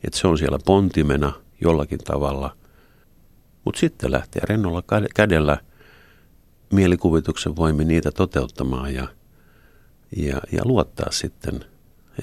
että 0.03 0.19
se 0.19 0.27
on 0.27 0.37
siellä 0.37 0.59
pontimena 0.65 1.33
jollakin 1.61 1.99
tavalla. 1.99 2.57
Mutta 3.65 3.79
sitten 3.79 4.11
lähtee 4.11 4.41
rennolla 4.49 4.83
kädellä 5.15 5.57
mielikuvituksen 6.73 7.55
voimin 7.55 7.87
niitä 7.87 8.11
toteuttamaan 8.11 8.93
ja, 8.93 9.07
ja, 10.17 10.41
ja 10.51 10.61
luottaa 10.65 11.11
sitten 11.11 11.65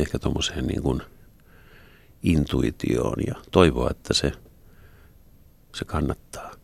ehkä 0.00 0.18
tuommoiseen 0.18 0.66
niin 0.66 1.02
intuitioon 2.22 3.16
ja 3.26 3.34
toivoa, 3.50 3.90
että 3.90 4.14
se, 4.14 4.32
se 5.74 5.84
kannattaa. 5.84 6.50